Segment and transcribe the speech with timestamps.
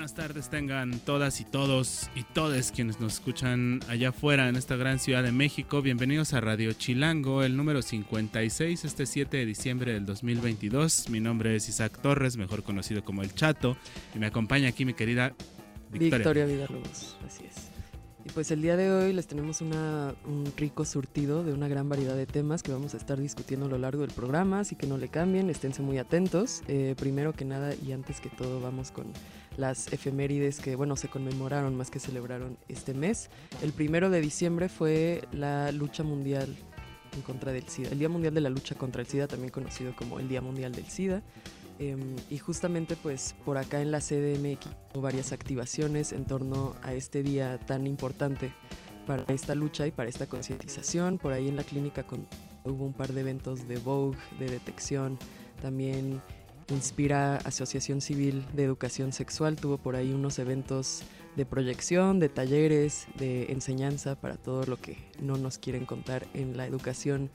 [0.00, 4.74] buenas tardes tengan todas y todos y todes quienes nos escuchan allá afuera en esta
[4.74, 5.82] gran ciudad de México.
[5.82, 11.10] Bienvenidos a Radio Chilango, el número 56, este 7 de diciembre del 2022.
[11.10, 13.76] Mi nombre es Isaac Torres, mejor conocido como El Chato,
[14.14, 15.34] y me acompaña aquí mi querida
[15.90, 16.46] Victoria.
[16.46, 16.66] Victoria
[17.26, 17.70] así es.
[18.24, 21.88] Y pues el día de hoy les tenemos una, un rico surtido de una gran
[21.90, 24.86] variedad de temas que vamos a estar discutiendo a lo largo del programa, así que
[24.86, 26.62] no le cambien, esténse muy atentos.
[26.68, 29.06] Eh, primero que nada y antes que todo vamos con
[29.60, 33.30] las efemérides que, bueno, se conmemoraron más que celebraron este mes.
[33.62, 36.56] El primero de diciembre fue la lucha mundial
[37.14, 39.94] en contra del SIDA, el Día Mundial de la Lucha contra el SIDA, también conocido
[39.96, 41.22] como el Día Mundial del SIDA.
[41.78, 46.92] Em, y justamente pues por acá en la CDMX hubo varias activaciones en torno a
[46.92, 48.52] este día tan importante
[49.06, 51.18] para esta lucha y para esta concientización.
[51.18, 52.04] Por ahí en la clínica
[52.64, 55.18] hubo un par de eventos de Vogue, de detección,
[55.62, 56.20] también
[56.70, 61.02] Inspira Asociación Civil de Educación Sexual tuvo por ahí unos eventos
[61.36, 66.56] de proyección, de talleres, de enseñanza para todo lo que no nos quieren contar en
[66.56, 67.30] la educación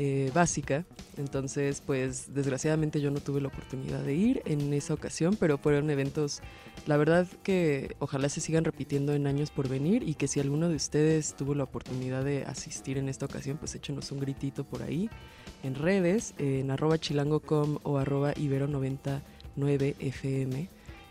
[0.00, 0.84] eh, básica.
[1.16, 5.90] Entonces, pues desgraciadamente yo no tuve la oportunidad de ir en esa ocasión, pero fueron
[5.90, 6.40] eventos,
[6.86, 10.68] la verdad que ojalá se sigan repitiendo en años por venir y que si alguno
[10.68, 14.82] de ustedes tuvo la oportunidad de asistir en esta ocasión, pues échenos un gritito por
[14.82, 15.10] ahí
[15.62, 20.68] en redes, en arroba chilango.com o arroba ibero99fm.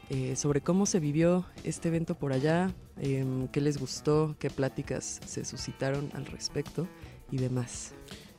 [0.09, 5.19] Eh, sobre cómo se vivió este evento por allá, eh, qué les gustó, qué pláticas
[5.25, 6.88] se suscitaron al respecto
[7.30, 7.94] y demás.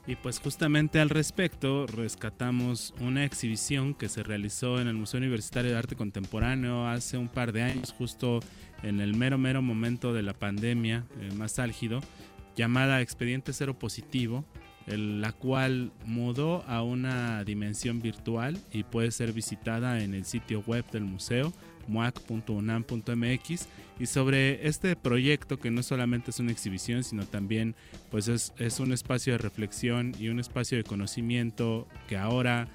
[0.07, 5.73] Y pues justamente al respecto rescatamos una exhibición que se realizó en el Museo Universitario
[5.73, 8.41] de Arte Contemporáneo hace un par de años, justo
[8.83, 12.01] en el mero mero momento de la pandemia eh, más álgido,
[12.57, 14.47] llamada Expediente Cero Positivo,
[14.97, 20.85] la cual mudó a una dimensión virtual y puede ser visitada en el sitio web
[20.91, 21.53] del museo
[21.89, 23.67] muac.unam.mx
[23.99, 27.75] y sobre este proyecto que no solamente es una exhibición sino también
[28.11, 32.69] pues es, es un espacio de reflexión y un espacio de conocimiento que ahora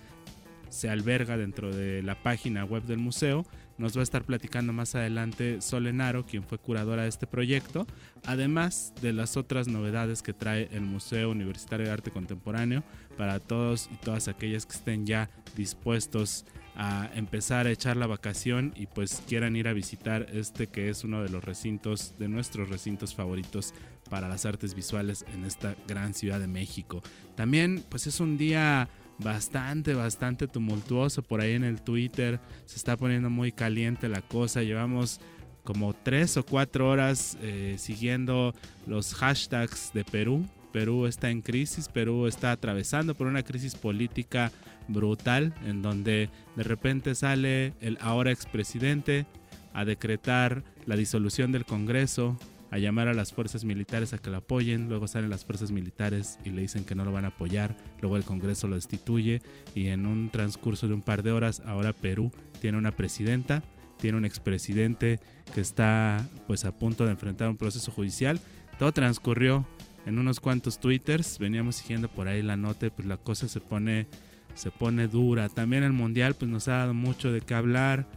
[0.73, 3.45] se alberga dentro de la página web del museo.
[3.77, 7.87] Nos va a estar platicando más adelante Solenaro, quien fue curadora de este proyecto,
[8.25, 12.83] además de las otras novedades que trae el Museo Universitario de Arte Contemporáneo
[13.17, 16.45] para todos y todas aquellas que estén ya dispuestos
[16.75, 21.03] a empezar a echar la vacación y pues quieran ir a visitar este que es
[21.03, 23.73] uno de los recintos, de nuestros recintos favoritos
[24.09, 27.01] para las artes visuales en esta gran ciudad de México.
[27.35, 28.89] También pues es un día
[29.19, 32.39] bastante, bastante tumultuoso por ahí en el Twitter.
[32.65, 34.63] Se está poniendo muy caliente la cosa.
[34.63, 35.19] Llevamos
[35.63, 38.53] como tres o cuatro horas eh, siguiendo
[38.85, 40.45] los hashtags de Perú.
[40.71, 44.51] Perú está en crisis, Perú está atravesando por una crisis política
[44.87, 49.27] brutal en donde de repente sale el ahora expresidente
[49.73, 52.37] a decretar la disolución del Congreso,
[52.73, 56.39] a llamar a las fuerzas militares a que lo apoyen, luego salen las fuerzas militares
[56.43, 59.43] y le dicen que no lo van a apoyar, luego el Congreso lo destituye
[59.75, 62.31] y en un transcurso de un par de horas ahora Perú
[62.61, 63.61] tiene una presidenta,
[63.99, 65.19] tiene un expresidente
[65.53, 68.39] que está pues a punto de enfrentar un proceso judicial.
[68.79, 69.67] Todo transcurrió
[70.07, 74.07] en unos cuantos twitters, veníamos siguiendo por ahí la nota, pues la cosa se pone
[74.55, 75.47] se pone dura.
[75.47, 78.07] También el mundial pues nos ha dado mucho de qué hablar,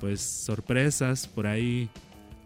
[0.00, 1.88] pues sorpresas por ahí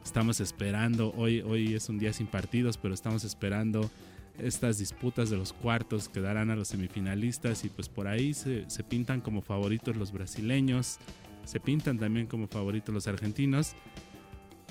[0.07, 3.91] Estamos esperando, hoy, hoy es un día sin partidos, pero estamos esperando
[4.39, 8.71] estas disputas de los cuartos que darán a los semifinalistas y pues por ahí se,
[8.71, 10.99] se pintan como favoritos los brasileños,
[11.45, 13.75] se pintan también como favoritos los argentinos.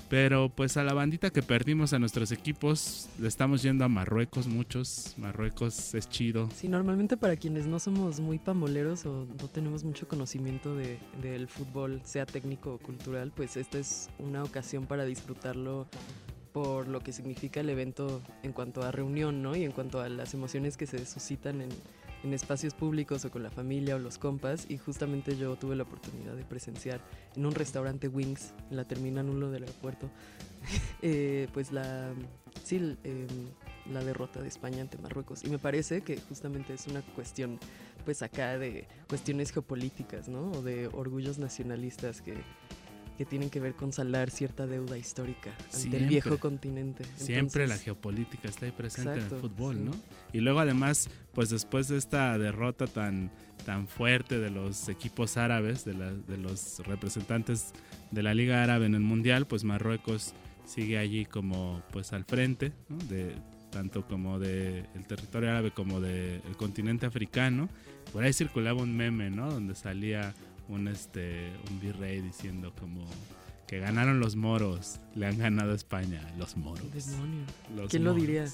[0.10, 4.48] Pero pues a la bandita que perdimos a nuestros equipos, le estamos yendo a Marruecos
[4.48, 5.16] muchos.
[5.18, 6.50] Marruecos es chido.
[6.56, 11.48] Sí, normalmente para quienes no somos muy pamboleros o no tenemos mucho conocimiento de, del
[11.48, 15.88] fútbol, sea técnico o cultural, pues esta es una ocasión para disfrutarlo
[16.54, 19.58] por lo que significa el evento en cuanto a reunión, ¿no?
[19.58, 21.70] Y en cuanto a las emociones que se suscitan en,
[22.26, 25.84] en espacios públicos o con la familia o los compas y justamente yo tuve la
[25.84, 27.00] oportunidad de presenciar
[27.36, 30.10] en un restaurante Wings en la terminal 1 del aeropuerto
[31.04, 32.12] eh, pues la
[32.64, 33.28] sí eh,
[33.92, 37.60] la derrota de España ante Marruecos y me parece que justamente es una cuestión
[38.06, 40.52] pues acá de cuestiones geopolíticas, ¿no?
[40.52, 42.36] O de orgullos nacionalistas que,
[43.18, 47.04] que tienen que ver con saldar cierta deuda histórica ante el viejo continente.
[47.16, 49.92] siempre la geopolítica está ahí presente en el fútbol, ¿no?
[50.34, 53.32] Y luego además, pues después de esta derrota tan,
[53.66, 57.74] tan fuerte de los equipos árabes, de, de los representantes
[58.12, 60.34] de la Liga Árabe en el Mundial, pues Marruecos
[60.66, 62.74] sigue allí como pues al frente,
[63.10, 63.36] de,
[63.72, 67.70] tanto como del el territorio árabe como del continente africano.
[68.12, 69.52] Por ahí circulaba un meme, ¿no?
[69.52, 70.34] Donde salía
[70.70, 73.06] un este un virrey diciendo como
[73.68, 76.86] que ganaron los moros, le han ganado a España, los moros.
[77.90, 78.46] ¿Quién lo diría?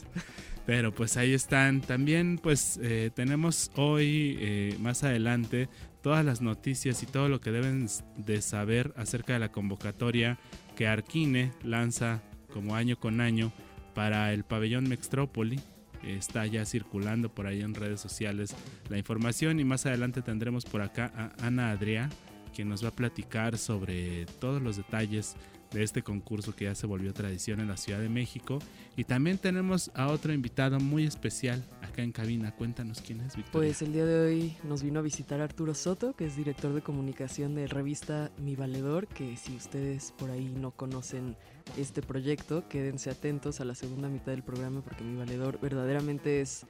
[0.65, 1.81] Pero pues ahí están.
[1.81, 5.67] También pues eh, tenemos hoy, eh, más adelante,
[6.01, 7.87] todas las noticias y todo lo que deben
[8.17, 10.39] de saber acerca de la convocatoria
[10.75, 12.21] que Arquine lanza
[12.53, 13.51] como año con año
[13.93, 15.59] para el pabellón Mextrópoli
[16.03, 18.55] está ya circulando por ahí en redes sociales
[18.89, 19.59] la información.
[19.59, 22.09] Y más adelante tendremos por acá a Ana Adrià,
[22.55, 25.35] quien nos va a platicar sobre todos los detalles
[25.71, 28.59] de este concurso que ya se volvió tradición en la Ciudad de México.
[28.95, 32.53] Y también tenemos a otro invitado muy especial acá en cabina.
[32.55, 33.51] Cuéntanos quién es, Victoria.
[33.51, 36.81] Pues el día de hoy nos vino a visitar Arturo Soto, que es director de
[36.81, 41.35] comunicación de revista Mi Valedor, que si ustedes por ahí no conocen
[41.77, 42.67] este proyecto.
[42.67, 46.65] Quédense atentos a la segunda mitad del programa porque Mi Valedor verdaderamente es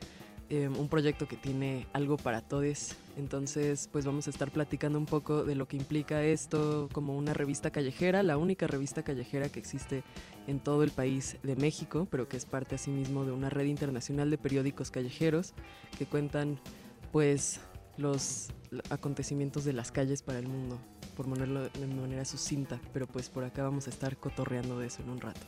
[0.51, 2.95] em, un proyecto que tiene algo para todos.
[3.17, 7.33] Entonces, pues vamos a estar platicando un poco de lo que implica esto como una
[7.33, 10.03] revista callejera, la única revista callejera que existe
[10.47, 14.29] en todo el país de México, pero que es parte asimismo de una red internacional
[14.29, 15.53] de periódicos callejeros
[15.97, 16.59] que cuentan
[17.13, 17.61] pues
[17.97, 18.49] los
[18.89, 20.79] acontecimientos de las calles para el mundo
[21.15, 25.01] por ponerlo de manera sucinta, pero pues por acá vamos a estar cotorreando de eso
[25.01, 25.41] en un rato.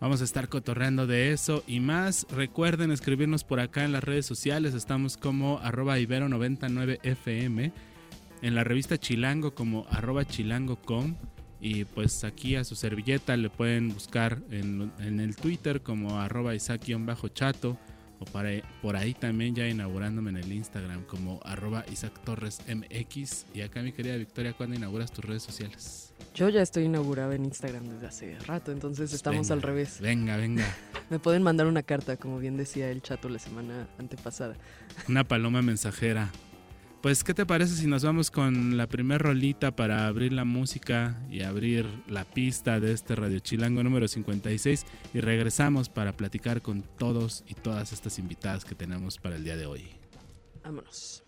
[0.00, 2.26] Vamos a estar cotorreando de eso y más.
[2.30, 4.74] Recuerden escribirnos por acá en las redes sociales.
[4.74, 7.72] Estamos como arroba ibero99fm.
[8.42, 11.14] En la revista Chilango como arroba chilango.com.
[11.60, 17.78] Y pues aquí a su servilleta le pueden buscar en, el Twitter como arroba isaac-chato
[18.18, 18.50] o para,
[18.82, 23.46] por ahí también ya inaugurándome en el Instagram como arroba Isaac Torres MX.
[23.54, 26.05] Y acá mi querida Victoria, ¿cuándo inauguras tus redes sociales?
[26.36, 30.00] Yo ya estoy inaugurada en Instagram desde hace rato, entonces estamos al revés.
[30.02, 30.66] Venga, venga.
[31.10, 34.54] Me pueden mandar una carta, como bien decía el chato la semana antepasada.
[35.08, 36.30] Una paloma mensajera.
[37.00, 41.18] Pues, ¿qué te parece si nos vamos con la primer rolita para abrir la música
[41.30, 44.84] y abrir la pista de este Radio Chilango número 56
[45.14, 49.56] y regresamos para platicar con todos y todas estas invitadas que tenemos para el día
[49.56, 49.88] de hoy?
[50.62, 51.22] Vámonos.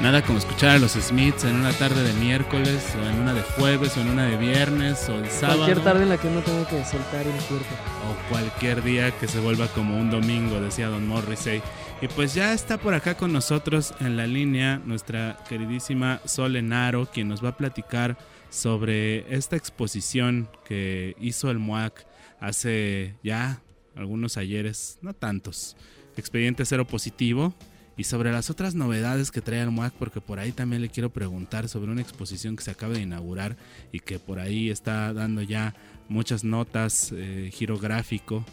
[0.00, 3.42] Nada como escuchar a los Smiths en una tarde de miércoles, o en una de
[3.42, 5.64] jueves, o en una de viernes, o el sábado.
[5.64, 7.66] Cualquier tarde en la que uno tenga que soltar el cuerpo.
[8.08, 11.60] O cualquier día que se vuelva como un domingo, decía Don Morrissey.
[12.00, 17.06] Y pues ya está por acá con nosotros en la línea nuestra queridísima Sol Enaro,
[17.06, 18.16] quien nos va a platicar
[18.50, 22.06] sobre esta exposición que hizo el MUAC
[22.38, 23.62] hace ya
[23.96, 25.76] algunos ayeres, no tantos.
[26.16, 27.52] Expediente cero positivo
[27.98, 31.10] y sobre las otras novedades que trae el MUAC, porque por ahí también le quiero
[31.10, 33.56] preguntar sobre una exposición que se acaba de inaugurar
[33.90, 35.74] y que por ahí está dando ya
[36.08, 38.44] muchas notas, eh, girográfico.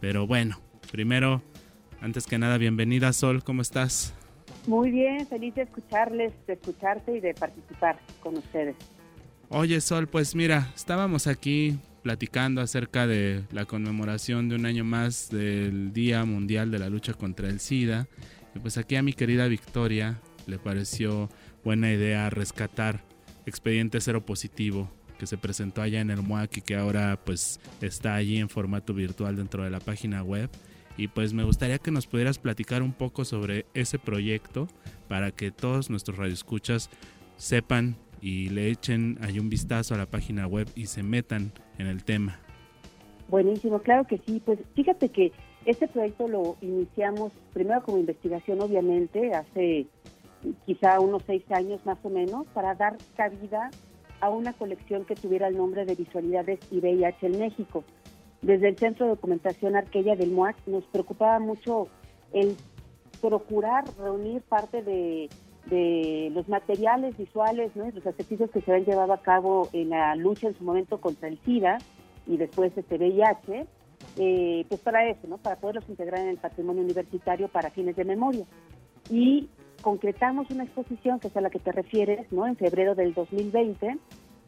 [0.00, 0.60] Pero bueno,
[0.90, 1.40] primero,
[2.00, 4.12] antes que nada, bienvenida Sol, ¿cómo estás?
[4.66, 8.74] Muy bien, feliz de escucharles, de escucharte y de participar con ustedes.
[9.50, 15.30] Oye Sol, pues mira, estábamos aquí platicando acerca de la conmemoración de un año más
[15.30, 18.08] del Día Mundial de la Lucha contra el SIDA
[18.54, 21.28] y pues aquí a mi querida Victoria le pareció
[21.64, 23.02] buena idea rescatar
[23.46, 24.90] Expediente Cero Positivo
[25.20, 28.94] que se presentó allá en el MUAC y que ahora pues está allí en formato
[28.94, 30.48] virtual dentro de la página web.
[30.96, 34.66] Y pues me gustaría que nos pudieras platicar un poco sobre ese proyecto
[35.08, 36.88] para que todos nuestros radioescuchas
[37.36, 41.86] sepan y le echen ahí un vistazo a la página web y se metan en
[41.86, 42.40] el tema.
[43.28, 44.40] Buenísimo, claro que sí.
[44.42, 45.32] Pues fíjate que
[45.64, 49.86] este proyecto lo iniciamos primero como investigación, obviamente, hace
[50.64, 53.70] quizá unos seis años más o menos, para dar cabida
[54.20, 57.84] a una colección que tuviera el nombre de Visualidades y VIH en México.
[58.42, 61.88] Desde el Centro de Documentación Arqueya del MUAC nos preocupaba mucho
[62.32, 62.56] el
[63.20, 65.28] procurar reunir parte de,
[66.32, 67.84] los materiales visuales, ¿no?
[67.84, 71.28] los ejercicios que se han llevado a cabo en la lucha en su momento contra
[71.28, 71.78] el SIDA
[72.26, 73.66] y después este VIH,
[74.18, 75.38] eh, pues para eso, ¿no?
[75.38, 78.44] Para poderlos integrar en el patrimonio universitario para fines de memoria.
[79.08, 79.48] Y
[79.80, 82.46] concretamos una exposición, que es a la que te refieres, ¿no?
[82.46, 83.98] En febrero del 2020,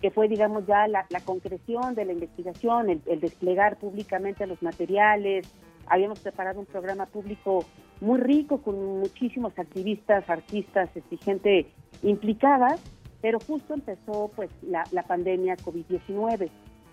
[0.01, 5.49] que fue, digamos, ya la, concreción de la investigación, el, desplegar públicamente los materiales.
[5.87, 7.65] Habíamos preparado un programa público
[8.01, 11.67] muy rico con muchísimos activistas, artistas, este, gente
[12.03, 12.77] implicada,
[13.21, 16.51] pero justo empezó pues la, pandemia COVID-19.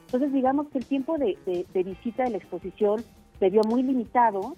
[0.10, 1.38] Entonces, digamos que el tiempo de,
[1.72, 3.04] visita de la exposición
[3.38, 4.56] se vio muy limitado,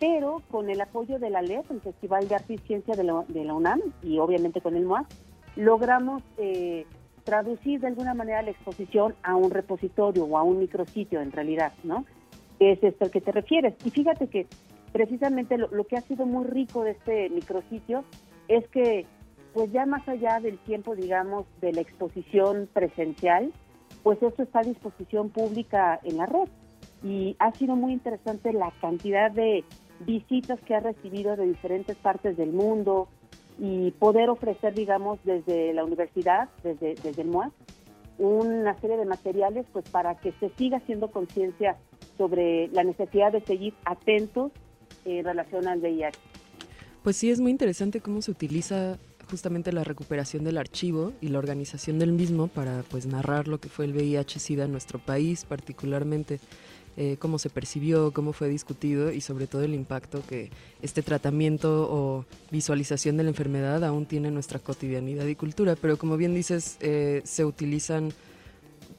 [0.00, 3.22] pero con el apoyo de la LEP, el Festival de Arte y Ciencia de la,
[3.28, 5.06] de la UNAM, y obviamente con el MOAC,
[5.54, 6.86] logramos eh,
[7.24, 11.74] traducir de alguna manera la exposición a un repositorio o a un micrositio en realidad,
[11.84, 12.06] ¿no?
[12.58, 13.74] Es esto al que te refieres.
[13.84, 14.46] Y fíjate que
[14.92, 18.02] precisamente lo, que ha sido muy rico de este micrositio
[18.48, 19.04] es que,
[19.52, 23.52] pues ya más allá del tiempo, digamos, de la exposición presencial,
[24.06, 26.48] pues esto está a disposición pública en la red.
[27.02, 29.64] Y ha sido muy interesante la cantidad de
[29.98, 33.08] visitas que ha recibido de diferentes partes del mundo,
[33.58, 37.52] y poder ofrecer, digamos, desde la universidad, desde, desde el MOAC,
[38.18, 41.76] una serie de materiales pues para que se siga haciendo conciencia
[42.16, 44.52] sobre la necesidad de seguir atentos
[45.04, 46.16] en relación al VIH.
[47.02, 48.98] Pues sí, es muy interesante cómo se utiliza
[49.30, 53.68] justamente la recuperación del archivo y la organización del mismo para pues narrar lo que
[53.68, 56.40] fue el VIH-Sida en nuestro país particularmente.
[56.98, 61.86] Eh, cómo se percibió, cómo fue discutido y sobre todo el impacto que este tratamiento
[61.90, 65.76] o visualización de la enfermedad aún tiene en nuestra cotidianidad y cultura.
[65.76, 68.14] Pero como bien dices, eh, se utilizan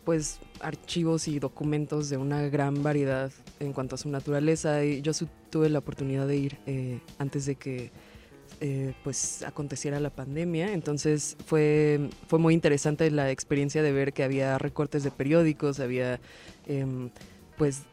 [0.05, 5.11] pues archivos y documentos de una gran variedad en cuanto a su naturaleza y yo
[5.49, 7.91] tuve la oportunidad de ir eh, antes de que
[9.03, 10.73] pues aconteciera la pandemia.
[10.73, 16.19] Entonces fue, fue muy interesante la experiencia de ver que había recortes de periódicos, había
[16.67, 17.09] em,
[17.57, 17.83] pues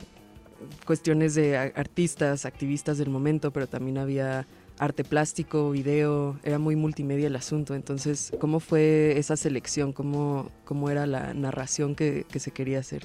[0.86, 4.46] cuestiones de artistas, activistas del momento, pero también había
[4.78, 7.74] arte plástico, video, era muy multimedia el asunto.
[7.74, 9.92] Entonces, ¿cómo fue esa selección?
[9.92, 13.04] ¿Cómo, cómo era la narración que, se quería hacer?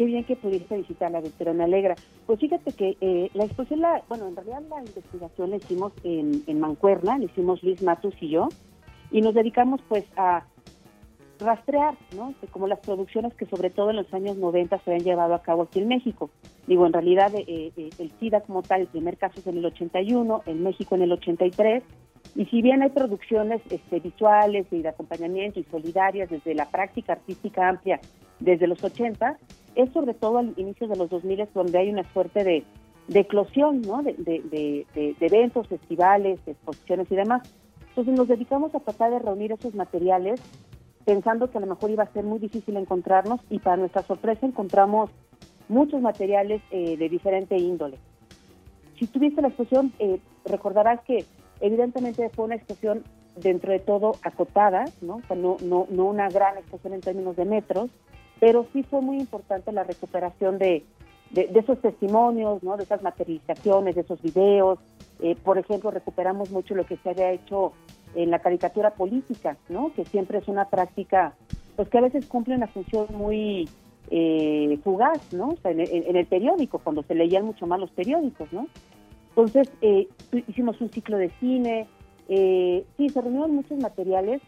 [0.00, 1.94] Qué bien que pudiste visitarla, Víctor, me alegra.
[2.24, 6.42] Pues fíjate que eh, la exposición, la, bueno, en realidad la investigación la hicimos en,
[6.46, 8.48] en Mancuerna, la hicimos Luis Matus y yo,
[9.10, 10.46] y nos dedicamos pues a
[11.38, 12.32] rastrear, ¿no?
[12.50, 15.64] Como las producciones que sobre todo en los años 90 se han llevado a cabo
[15.64, 16.30] aquí en México.
[16.66, 19.66] Digo, en realidad eh, eh, el SIDA como tal, el primer caso es en el
[19.66, 21.82] 81, en México en el 83,
[22.34, 27.14] y si bien hay producciones este, visuales y de acompañamiento y solidarias desde la práctica
[27.14, 28.00] artística amplia
[28.38, 29.36] desde los 80,
[29.74, 32.64] es sobre todo al inicio de los 2000 donde hay una suerte de,
[33.12, 34.02] eclosión, ¿no?
[34.02, 37.42] De, de eventos, festivales, exposiciones y demás.
[37.88, 40.40] Entonces nos dedicamos a tratar de reunir esos materiales
[41.04, 44.46] pensando que a lo mejor iba a ser muy difícil encontrarnos y para nuestra sorpresa
[44.46, 45.10] encontramos
[45.68, 47.98] muchos materiales eh, de diferente índole.
[48.98, 51.24] Si tuviste la exposición, eh, recordarás que
[51.60, 53.04] evidentemente fue una exposición
[53.36, 55.22] dentro de todo acotada, ¿no?
[55.34, 57.90] no, no, no una gran exposición en términos de metros,
[58.40, 60.84] pero sí fue muy importante la recuperación de,
[61.32, 62.76] esos testimonios, ¿no?
[62.76, 64.78] de esas materializaciones, de esos videos.
[65.20, 67.72] Eh, por ejemplo, recuperamos mucho lo que se había hecho
[68.14, 69.92] en la caricatura política, ¿no?
[69.94, 71.34] Que siempre es una práctica,
[71.76, 73.68] pues que a veces cumple una función muy
[74.10, 75.50] eh, fugaz, ¿no?
[75.50, 78.66] O sea, en, el periódico, cuando se leían mucho más los periódicos, ¿no?
[79.40, 80.06] Entonces, eh,
[80.48, 81.88] hicimos un ciclo de cine,
[82.28, 84.42] eh, sí, se reunieron muchos materiales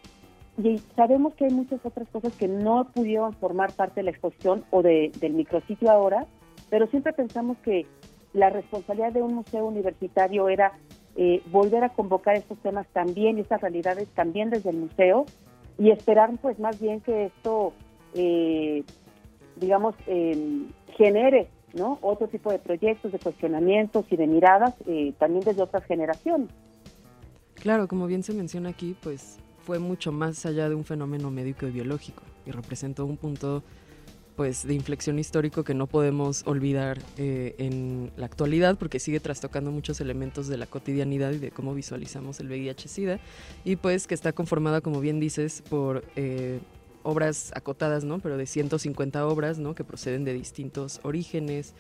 [0.63, 4.65] y sabemos que hay muchas otras cosas que no pudieron formar parte de la exposición
[4.71, 6.27] o de, del micrositio ahora,
[6.69, 7.87] pero siempre pensamos que
[8.35, 10.73] la responsabilidad de un museo universitario era
[11.17, 15.25] eh, volver a convocar estos temas también, estas realidades también desde el museo
[15.79, 17.73] y esperar pues más bien que esto,
[18.15, 18.85] eh,
[19.57, 20.67] digamos, eh,
[20.99, 21.49] genere
[22.01, 24.75] otro tipo de proyectos, de cuestionamientos y de miradas
[25.19, 26.49] también desde otras generaciones.
[27.55, 31.67] Claro, como bien se menciona aquí, pues fue mucho más allá de un fenómeno médico
[31.67, 33.63] y biológico y representó un punto
[34.37, 39.71] pues de inflexión histórico que no podemos olvidar eh, en la actualidad porque sigue trastocando
[39.71, 43.21] muchos elementos de la cotidianidad y de cómo visualizamos el VIH-Sida
[43.65, 46.61] y pues que está conformada como bien dices por eh,
[47.03, 48.19] obras acotadas, ¿no?
[48.19, 49.75] Pero de 150 obras, ¿no?
[49.75, 51.75] Que proceden de distintos orígenes,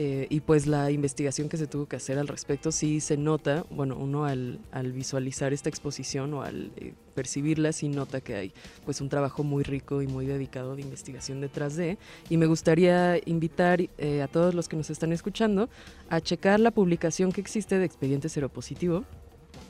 [0.00, 3.64] eh, y pues la investigación que se tuvo que hacer al respecto sí se nota,
[3.68, 4.60] bueno, uno al,
[4.94, 8.52] visualizar esta exposición o al eh, percibirla sí nota que hay
[8.84, 11.98] pues un trabajo muy rico y muy dedicado de investigación detrás de.
[12.30, 15.68] Y me gustaría invitar eh, a todos los que nos están escuchando
[16.10, 19.04] a checar la publicación que existe de Expediente Seropositivo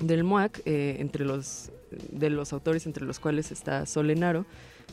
[0.00, 1.72] del MOAC, entre los,
[2.12, 4.44] de los autores entre los cuales está Solenaro.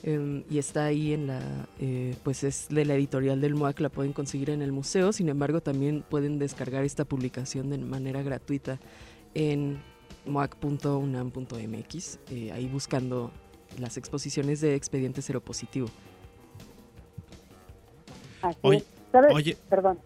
[0.07, 1.41] Em, y está ahí en la,
[1.79, 5.29] eh, pues es de la editorial del MOAC, la pueden conseguir en el museo, sin
[5.29, 8.79] embargo también pueden descargar esta publicación de manera gratuita
[9.33, 9.81] en
[10.27, 13.31] moac.unam.mx, eh, ahí buscando
[13.79, 15.87] las exposiciones de expediente seropositivo.
[18.43, 18.85] Así Oye, es.
[19.11, 19.33] ¿Sabes?
[19.33, 19.57] oye.
[19.67, 19.97] Perdón.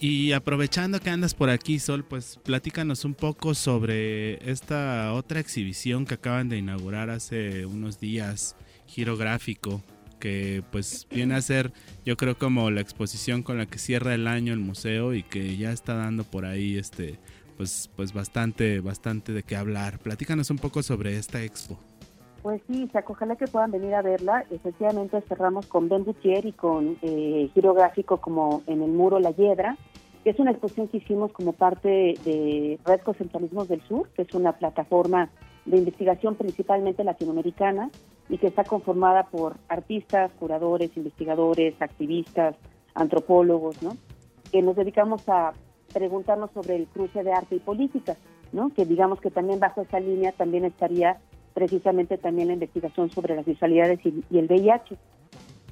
[0.00, 5.38] Y, y aprovechando que andas por aquí, Sol, pues platícanos un poco sobre esta otra
[5.38, 8.56] exhibición que acaban de inaugurar hace unos días,
[8.88, 9.82] Giro Gráfico,
[10.18, 11.72] que pues viene a ser,
[12.04, 15.56] yo creo, como la exposición con la que cierra el año el museo y que
[15.56, 17.18] ya está dando por ahí, este,
[17.56, 19.98] pues, pues bastante, bastante de qué hablar.
[19.98, 21.78] Platícanos un poco sobre esta expo.
[22.42, 24.44] Pues sí, Isaac, ojalá que puedan venir a verla.
[24.50, 29.32] Efectivamente cerramos con Ben Butier y con eh, Giro Gráfico como en el muro La
[29.32, 29.76] Hiedra,
[30.22, 34.32] que es una exposición que hicimos como parte de Red Concentralismos del Sur, que es
[34.34, 35.30] una plataforma
[35.68, 37.90] de investigación principalmente latinoamericana
[38.28, 42.56] y que está conformada por artistas, curadores, investigadores, activistas,
[42.94, 43.96] antropólogos, ¿no?
[44.50, 45.52] Que nos dedicamos a
[45.92, 48.16] preguntarnos sobre el cruce de arte y política,
[48.52, 48.70] ¿no?
[48.70, 51.18] Que digamos que también bajo esa línea también estaría
[51.54, 54.96] precisamente también la investigación sobre las visualidades y, y el VIH.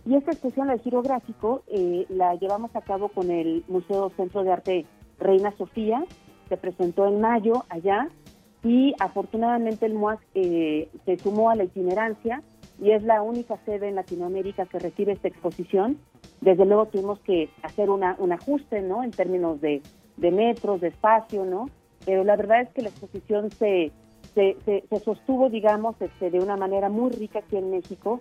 [0.07, 4.45] Y esta exposición del giro gráfico eh, la llevamos a cabo con el Museo Centro
[4.45, 4.87] de Arte
[5.19, 6.05] Reina Sofía,
[6.49, 8.09] se presentó en mayo allá
[8.67, 12.43] y afortunadamente el MUAC eh, se sumó a la itinerancia
[12.83, 15.99] y es la única sede en Latinoamérica que recibe esta exposición.
[16.41, 19.05] Desde luego tuvimos que hacer una, un ajuste, ¿no?
[19.05, 19.83] En términos de,
[20.17, 21.71] de metros, de espacio, ¿no?
[22.05, 23.93] Pero la verdad es que la exposición se,
[24.35, 28.19] se, se, se sostuvo, digamos, este, de una manera muy rica aquí en México.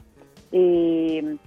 [0.52, 1.38] Eh,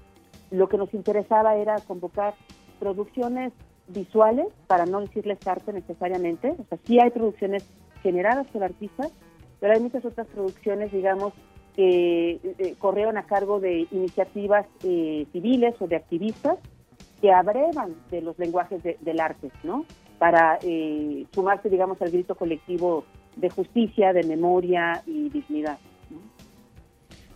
[0.50, 2.34] lo que nos interesaba era convocar
[2.80, 3.52] producciones
[3.86, 6.50] visuales, para no decirles arte necesariamente.
[6.58, 7.64] O sea, sí hay producciones
[8.02, 9.12] generadas por artistas,
[9.60, 11.32] pero hay muchas otras producciones, digamos,
[11.74, 16.58] que eh, corrieron a cargo de iniciativas eh, civiles o de activistas
[17.20, 19.84] que abrevan de los lenguajes de, del arte, ¿no?
[20.18, 23.04] Para eh, sumarse, digamos, al grito colectivo
[23.36, 25.78] de justicia, de memoria y dignidad.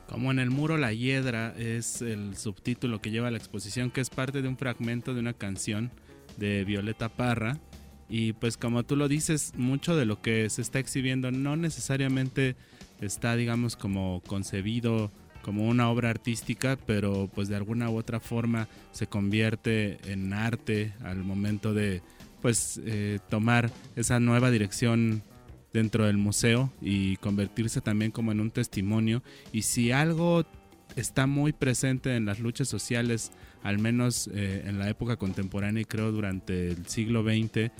[0.08, 4.10] Como en el muro La Hiedra es el subtítulo que lleva la exposición, que es
[4.10, 5.90] parte de un fragmento de una canción
[6.36, 7.58] de Violeta Parra.
[8.14, 12.56] Y pues como tú lo dices, mucho de lo que se está exhibiendo no necesariamente
[13.00, 18.68] está, digamos, como concebido como una obra artística, pero pues de alguna u otra forma
[18.90, 22.02] se convierte en arte al momento de
[22.42, 25.22] pues eh, tomar esa nueva dirección
[25.72, 29.22] dentro del museo y convertirse también como en un testimonio.
[29.54, 30.44] Y si algo
[30.96, 35.86] está muy presente en las luchas sociales, al menos eh, en la época contemporánea y
[35.86, 37.72] creo durante el siglo XX,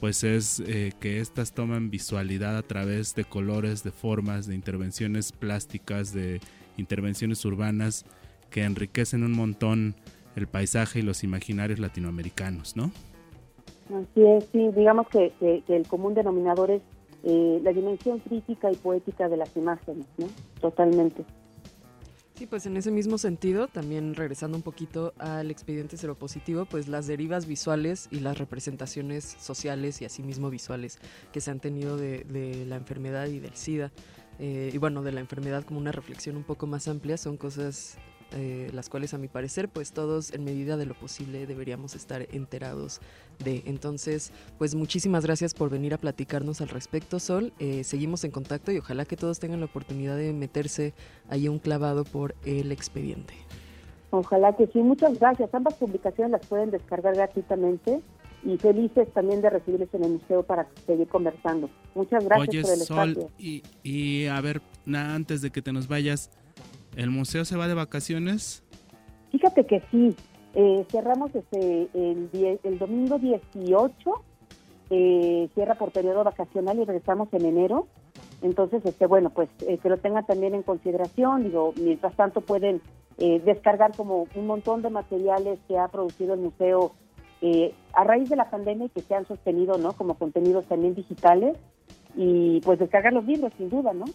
[0.00, 5.30] pues es eh, que estas toman visualidad a través de colores, de formas, de intervenciones
[5.30, 6.40] plásticas, de
[6.78, 8.06] intervenciones urbanas
[8.50, 9.94] que enriquecen un montón
[10.36, 12.90] el paisaje y los imaginarios latinoamericanos, ¿no?
[13.88, 16.82] Así es, sí, digamos que, que, que el común denominador es
[17.24, 20.26] eh, la dimensión crítica y poética de las imágenes, ¿no?
[20.60, 21.24] Totalmente.
[22.40, 27.06] Sí, pues en ese mismo sentido, también regresando un poquito al expediente seropositivo, pues las
[27.06, 31.00] derivas visuales y las representaciones sociales y asimismo visuales
[31.34, 33.92] que se han tenido de, la enfermedad y del SIDA,
[34.38, 37.98] eh, y bueno, de la enfermedad como una reflexión un poco más amplia, son cosas
[38.32, 42.26] eh, las cuales a mi parecer pues todos en medida de lo posible deberíamos estar
[42.32, 43.00] enterados
[43.42, 43.62] de.
[43.66, 48.72] Entonces pues muchísimas gracias por venir a platicarnos al respecto Sol, eh, seguimos en contacto
[48.72, 50.94] y ojalá que todos tengan la oportunidad de meterse
[51.28, 53.34] ahí un clavado por el expediente.
[54.10, 55.54] Ojalá que sí, muchas gracias.
[55.54, 58.00] Ambas publicaciones las pueden descargar gratuitamente
[58.42, 61.70] y felices también de recibirles en el museo para seguir conversando.
[61.94, 63.30] Muchas gracias Oye, por el Sol, espacio.
[63.38, 66.30] y, y a ver, na, antes de que te nos vayas,
[66.96, 68.62] ¿el museo se va de vacaciones?
[69.30, 70.14] Fíjate que sí,
[70.54, 73.94] eh, cerramos este, el, el domingo 18,
[74.90, 77.86] eh, cierra por periodo vacacional y regresamos en enero.
[78.42, 81.44] Entonces, este, bueno, pues eh, que lo tengan también en consideración.
[81.44, 82.80] Digo, mientras tanto pueden
[83.18, 86.92] eh, descargar como un montón de materiales que ha producido el museo
[87.42, 89.92] eh, a raíz de la pandemia y que se han sostenido, ¿no?
[89.92, 91.56] Como contenidos también digitales
[92.16, 94.06] y pues descargar los libros, sin duda, ¿no?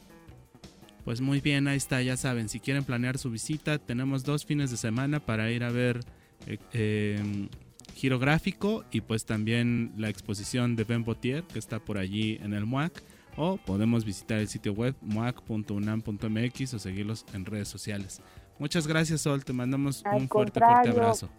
[1.05, 4.71] Pues muy bien, ahí está, ya saben, si quieren planear su visita, tenemos dos fines
[4.71, 5.99] de semana para ir a ver
[6.47, 7.47] eh, eh,
[7.93, 12.55] Giro Gráfico y pues también la exposición de Ben Botier que está por allí en
[12.55, 13.03] el MUAC
[13.37, 18.19] o podemos visitar el sitio web muac.unam.mx o seguirlos en redes sociales.
[18.57, 21.29] Muchas gracias Sol, te mandamos Al un fuerte, fuerte abrazo.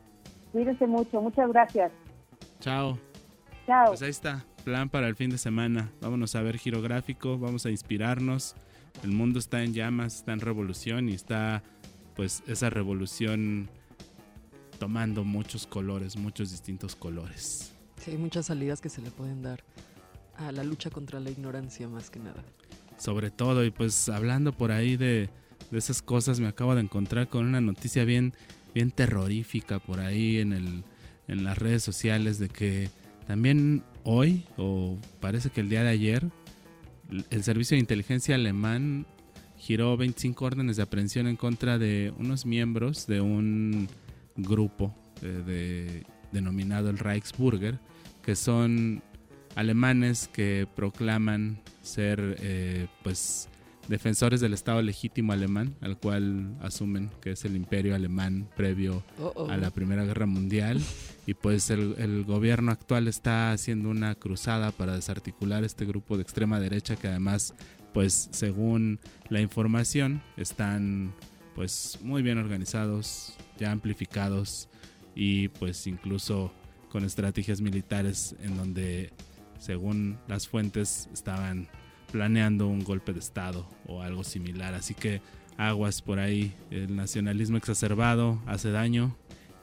[0.53, 1.91] Cuídense mucho, muchas gracias.
[2.61, 3.01] Chao.
[3.67, 3.89] Chao.
[3.89, 5.91] Pues ahí está, plan para el fin de semana.
[6.01, 8.55] Vámonos a ver giro gráfico, vamos a inspirarnos.
[9.03, 11.63] El mundo está en llamas, está en revolución y está
[12.15, 13.69] pues esa revolución
[14.79, 17.73] tomando muchos colores, muchos distintos colores.
[18.03, 19.63] Sí, hay muchas salidas que se le pueden dar
[20.37, 22.45] a la lucha contra la ignorancia más que nada.
[22.99, 25.29] Sobre todo y pues hablando por ahí de,
[25.71, 28.35] de esas cosas me acabo de encontrar con una noticia bien,
[28.75, 30.85] bien terrorífica por ahí en, el,
[31.29, 32.91] en las redes sociales de que
[33.27, 36.31] también hoy, o parece que el día de ayer,
[37.31, 39.07] el servicio de inteligencia alemán
[39.59, 43.89] giró 25 órdenes de aprehensión en contra de unos miembros de un
[44.37, 47.79] grupo eh, denominado el Reichsburger,
[48.23, 49.03] que son
[49.55, 53.49] alemanes que proclaman ser eh, pues
[53.89, 59.03] defensores del Estado legítimo alemán, al cual asumen que es el imperio alemán previo
[59.49, 60.81] a la Primera Guerra Mundial.
[61.27, 66.61] Y pues el, gobierno actual está haciendo una cruzada para desarticular este grupo de extrema
[66.61, 67.55] derecha que además,
[67.93, 71.13] pues según la información, están
[71.55, 74.69] pues muy bien organizados, ya amplificados
[75.15, 76.53] y pues incluso
[76.91, 79.13] con estrategias militares en donde
[79.59, 81.69] según las fuentes estaban
[82.11, 84.75] planeando un golpe de Estado o algo similar.
[84.75, 85.21] Así que
[85.57, 89.17] aguas por ahí, el nacionalismo exacerbado hace daño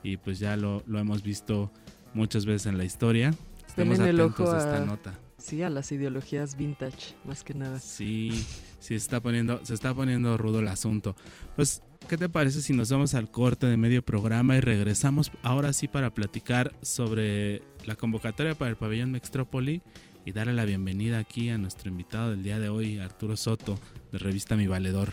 [0.04, 1.72] y pues ya lo, hemos visto
[2.14, 3.34] muchas veces en la historia.
[3.68, 5.20] Estamos el ojo a, esta nota.
[5.38, 7.80] Sí, a las ideologías vintage, más que nada.
[7.80, 8.46] Sí,
[8.80, 11.16] sí está poniendo, se está poniendo rudo el asunto.
[11.56, 15.74] Pues, ¿qué te parece si nos vamos al corte de medio programa y regresamos ahora
[15.74, 19.82] sí para platicar sobre la convocatoria para el pabellón Mextrópoli
[20.26, 23.78] y darle la bienvenida aquí a nuestro invitado del día de hoy, Arturo Soto,
[24.12, 25.10] de revista Mi Valedor.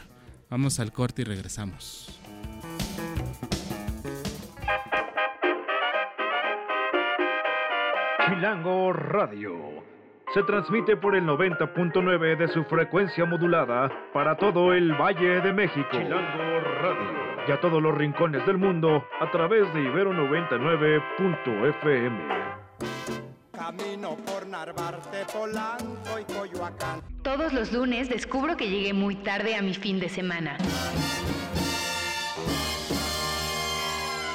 [0.50, 2.20] Vamos al corte y regresamos.
[8.26, 9.84] Chilango Radio.
[10.32, 15.88] Se transmite por el 90.9 de su frecuencia modulada para todo el Valle de México.
[15.90, 17.20] Chilango Radio.
[17.48, 22.59] Y a todos los rincones del mundo a través de Ibero 99.fm.
[23.70, 27.02] Camino por Narvarte, Polanco y Coyoacán.
[27.22, 30.58] Todos los lunes descubro que llegué muy tarde a mi fin de semana.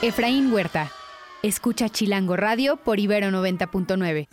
[0.01, 0.89] Efraín Huerta.
[1.43, 4.29] Escucha Chilango Radio por Ibero 90.9.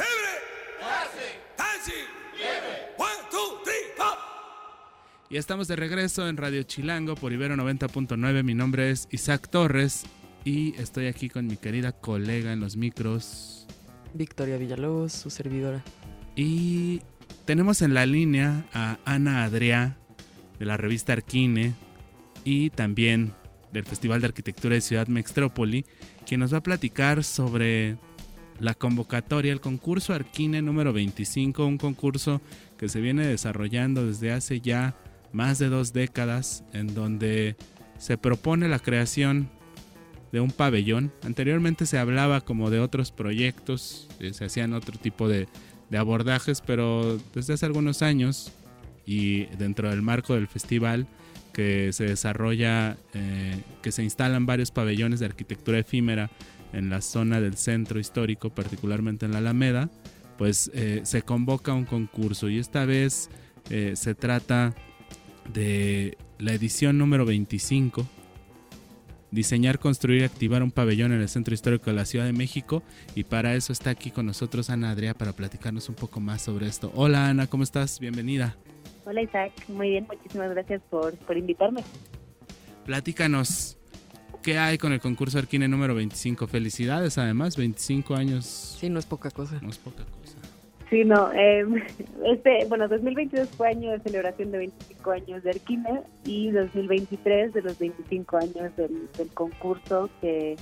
[5.31, 8.45] Y estamos de regreso en Radio Chilango por Ibero 90.9.
[8.45, 10.05] Mi nombre es Isaac Torres
[10.45, 13.67] y estoy aquí con mi querida colega en los micros,
[14.15, 15.83] Victoria Villalobos, su servidora.
[16.37, 17.01] Y
[17.45, 19.97] tenemos en la línea a Ana Adrià
[20.59, 21.75] de la revista Arquine
[22.45, 23.33] y también
[23.73, 25.85] del Festival de Arquitectura de Ciudad Mextrópoli,
[26.27, 27.97] quien nos va a platicar sobre
[28.61, 32.41] la convocatoria, el concurso Arquine número 25, un concurso
[32.79, 34.95] que se viene desarrollando desde hace ya
[35.33, 37.57] más de dos décadas, en donde
[37.99, 39.51] se propone la creación
[40.33, 41.13] de un pabellón.
[41.23, 45.47] Anteriormente se hablaba como de otros proyectos, eh, se hacían otro tipo de,
[45.97, 48.51] abordajes, pero desde hace algunos años
[49.05, 51.07] y dentro del marco del festival
[51.53, 56.31] que se desarrolla, eh, que se instalan varios pabellones de arquitectura efímera
[56.73, 59.91] en la zona del centro histórico, particularmente en la Alameda,
[60.39, 63.29] pues eh, se convoca un concurso y esta vez
[63.95, 64.75] se trata
[65.53, 68.07] de la edición número 25
[69.33, 72.85] diseñar, construir y activar un pabellón en el Centro Histórico de la Ciudad de México.
[73.17, 76.69] Y para eso está aquí con nosotros Ana Adrià para platicarnos un poco más sobre
[76.69, 76.93] esto.
[76.95, 77.99] Hola Ana, ¿cómo estás?
[77.99, 78.57] Bienvenida.
[79.05, 81.83] Hola Isaac, muy bien, muchísimas gracias por, por invitarme.
[82.87, 83.79] Platícanos,
[84.43, 86.47] ¿qué hay con el concurso Arquine número 25?
[86.47, 88.77] Felicidades además, 25 años.
[88.79, 89.59] Sí, no es poca cosa.
[89.61, 90.42] No es poca cosa.
[90.93, 91.33] Sí, no.
[91.33, 91.65] Eh,
[92.27, 97.63] este, bueno, 2022 fue año de celebración de 25 años de Arquine y 2023 de
[97.63, 100.57] los 25 años del, concurso que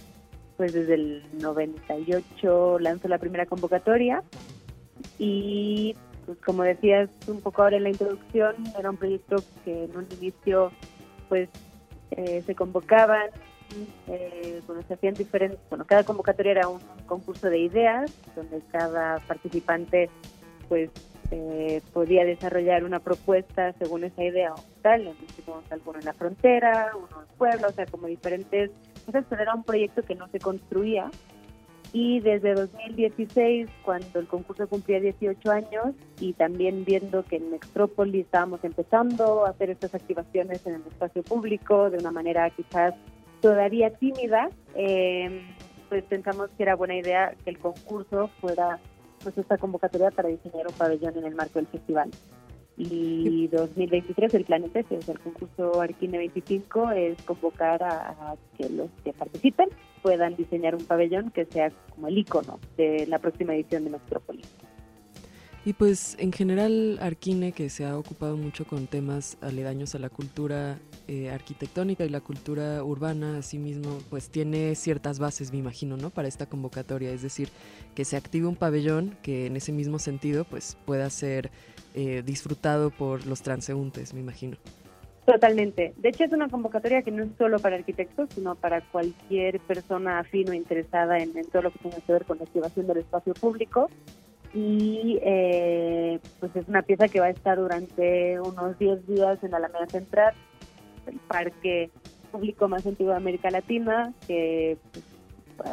[0.57, 4.23] pues desde el 98 lanzó la primera convocatoria
[5.19, 9.97] y pues como decías un poco ahora en la introducción, era un proyecto que en
[9.97, 10.71] un inicio
[11.29, 11.49] pues
[12.13, 13.31] eh, se convocaban
[14.09, 19.19] eh, bueno, se hacían diferentes, bueno, cada convocatoria era un concurso de ideas, donde cada
[19.21, 20.11] participante
[20.69, 20.91] pues
[21.33, 26.91] eh, podía desarrollar una propuesta según esa idea o tal, hicimos alguno en la frontera,
[26.97, 28.71] uno en Puebla, o sea, como diferentes
[29.07, 31.11] cosas, pero era un proyecto que no se construía.
[31.93, 35.87] Y desde 2016, cuando el concurso cumplía 18 años,
[36.21, 41.23] y también viendo que en Metrópoli estábamos empezando a hacer estas activaciones en el espacio
[41.25, 42.95] público de una manera quizás
[43.41, 45.43] todavía tímida, eh,
[45.89, 48.79] pues pensamos que era buena idea que el concurso fuera
[49.23, 52.11] pues esta convocatoria para diseñar un pabellón en el marco del festival.
[52.77, 58.89] Y 2023 el plan es ese, el concurso Arquine 25 es convocar a, que los
[59.05, 59.69] que participen
[60.03, 64.47] puedan diseñar un pabellón que sea como el icono de la próxima edición de Metrópolis.
[65.67, 70.09] Y pues en general Arquine, que se ha ocupado mucho con temas aledaños a la
[70.09, 70.79] cultura,
[71.13, 76.11] eh, arquitectónica y la cultura urbana, asimismo, pues tiene ciertas bases, me imagino, ¿no?
[76.11, 77.49] Para esta convocatoria, es decir,
[77.97, 81.51] que se active un pabellón que en ese mismo sentido, pues pueda ser
[81.97, 84.57] eh, disfrutado por los transeúntes, me imagino.
[85.25, 85.95] Totalmente.
[85.97, 90.21] De hecho, es una convocatoria que no es solo para arquitectos, sino para cualquier persona
[90.21, 93.35] afín o interesada en, todo lo que tenga que ver con la activación del espacio
[93.35, 93.91] público.
[94.55, 99.51] Y eh, pues es una pieza que va a estar durante unos 10 días en
[99.51, 100.35] la Alameda Central,
[101.07, 101.91] el parque
[102.31, 105.05] público más antiguo de América Latina, que pues,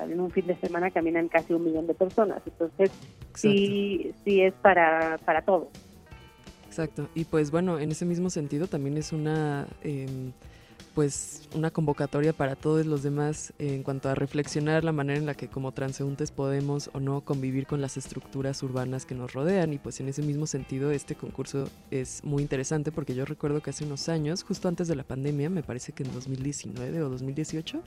[0.10, 2.42] en un fin de semana caminan casi un millón de personas.
[2.46, 2.92] Entonces,
[3.34, 5.70] sí, sí es para, para todos.
[6.66, 7.10] Exacto.
[7.16, 10.32] Y pues bueno, en ese mismo sentido también es una em,
[10.98, 15.36] pues una convocatoria para todos los demás en cuanto a reflexionar la manera en la
[15.36, 19.74] que como transeúntes podemos o no convivir con las estructuras urbanas que nos rodean.
[19.74, 23.70] Y pues en ese mismo sentido este concurso es muy interesante porque yo recuerdo que
[23.70, 27.80] hace unos años, justo antes de la pandemia, me parece que en 2019 o 2018,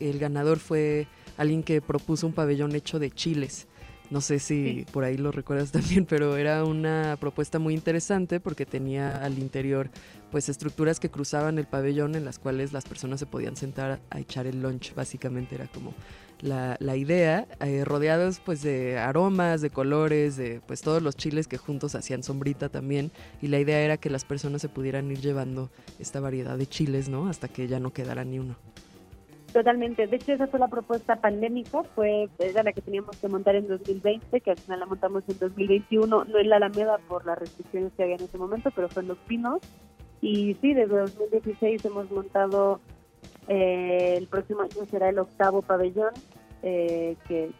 [0.00, 3.68] el ganador fue alguien que propuso un pabellón hecho de chiles
[4.10, 8.66] no sé si por ahí lo recuerdas también, pero era una propuesta muy interesante porque
[8.66, 9.90] tenía al interior
[10.30, 14.20] pues estructuras que cruzaban el pabellón en las cuales las personas se podían sentar a
[14.20, 15.94] echar el lunch, básicamente era como
[16.40, 21.48] la, la idea, eh, rodeados pues de aromas, de colores, de pues todos los chiles
[21.48, 23.10] que juntos hacían sombrita también
[23.42, 27.08] y la idea era que las personas se pudieran ir llevando esta variedad de chiles,
[27.08, 27.28] ¿no?
[27.28, 28.56] Hasta que ya no quedara ni uno.
[29.52, 30.06] Totalmente.
[30.06, 33.66] De hecho, esa fue la propuesta pandémica, fue era la que teníamos que montar en
[33.66, 37.92] 2020, que al final la montamos en 2021, no en la Alameda por las restricciones
[37.96, 39.60] que había en ese momento, pero fue en Los Pinos.
[40.20, 42.80] Y sí, desde 2016 hemos montado,
[43.48, 46.12] eh, el próximo año será el octavo pabellón
[46.62, 47.50] eh, que,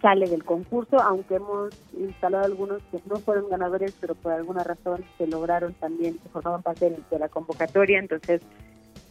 [0.00, 5.04] sale del concurso, aunque hemos instalado algunos que no fueron ganadores, pero por alguna razón
[5.16, 8.42] se lograron también, se formaban parte de la convocatoria, entonces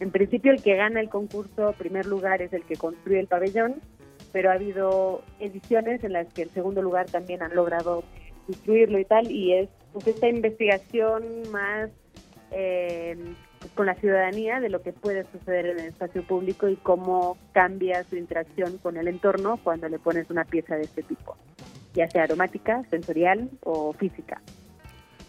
[0.02, 3.76] en principio el que gana el concurso primer lugar es el que construye el pabellón,
[4.32, 8.02] pero ha habido ediciones en las que el segundo lugar también han logrado
[8.46, 11.90] construirlo y tal, y es pues, esta investigación más
[12.50, 13.16] eh,
[13.60, 17.36] pues, con la ciudadanía de lo que puede suceder en el espacio público y cómo
[17.52, 21.36] cambia su interacción con el entorno cuando le pones una pieza de este tipo,
[21.94, 24.42] ya sea aromática, sensorial o física.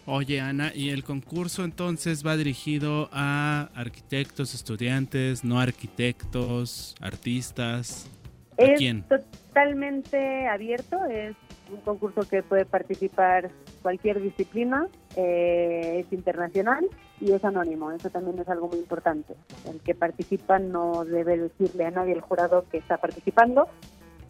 [0.06, 8.06] Oye, Ana, ¿y el concurso entonces va dirigido a arquitectos, estudiantes, no arquitectos, artistas?
[8.58, 11.34] ¿A es totalmente abierto, es
[11.72, 16.86] un concurso que puede participar cualquier disciplina, eh, es internacional
[17.18, 19.34] y es anónimo, eso también es algo muy importante.
[19.66, 23.68] El que participa no debe decirle a nadie el jurado que está participando.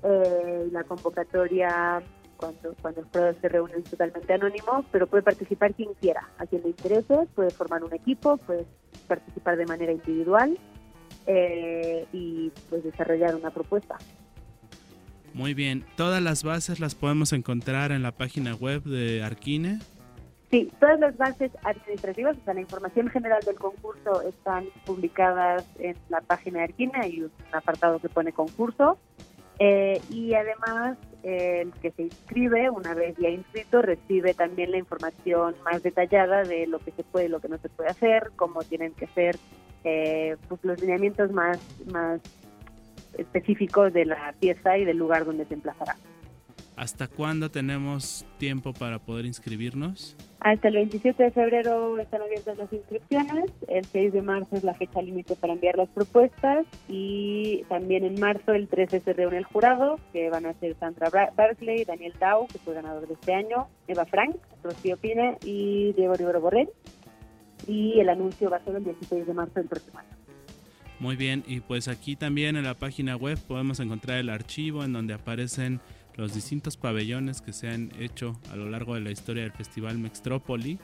[0.04, 2.02] Eh, la convocatoria
[2.36, 6.46] cuando, cuando el jurado se reúne es totalmente anónimo, pero puede participar quien quiera, a
[6.46, 8.66] quien le interese, puede formar un equipo, puede
[9.06, 10.58] participar de manera individual
[11.26, 13.96] eh, y pues desarrollar una propuesta.
[15.32, 19.80] Muy bien, todas las bases las podemos encontrar en la página web de Arquine.
[20.50, 25.96] Sí, todas las bases administrativas, o sea, la información general del concurso están publicadas en
[26.08, 28.96] la página de Arquine, hay un apartado que pone concurso.
[29.58, 35.54] Eh, y además el que se inscribe, una vez ya inscrito, recibe también la información
[35.64, 38.62] más detallada de lo que se puede y lo que no se puede hacer, cómo
[38.62, 39.36] tienen que ser
[39.84, 41.58] eh, pues los lineamientos más,
[41.90, 42.20] más
[43.16, 45.96] específicos de la pieza y del lugar donde se emplazará.
[46.76, 50.16] ¿Hasta cuándo tenemos tiempo para poder inscribirnos?
[50.40, 54.74] Hasta el 27 de febrero están abiertas las inscripciones, el 6 de marzo es la
[54.74, 59.44] fecha límite para enviar las propuestas y también en marzo el 13 se reúne el
[59.44, 63.68] jurado, que van a ser Sandra Barclay, Daniel Tau, que fue ganador de este año,
[63.86, 66.68] Eva Frank, Rocío Pina y Diego Rivero Borrell.
[67.66, 70.10] Y el anuncio va a ser el 16 de marzo del próximo año.
[71.00, 74.92] Muy bien, y pues aquí también en la página web podemos encontrar el archivo en
[74.92, 75.80] donde aparecen
[76.16, 79.98] los distintos pabellones que se han hecho a lo largo de la historia del Festival
[79.98, 80.78] Mextrópoli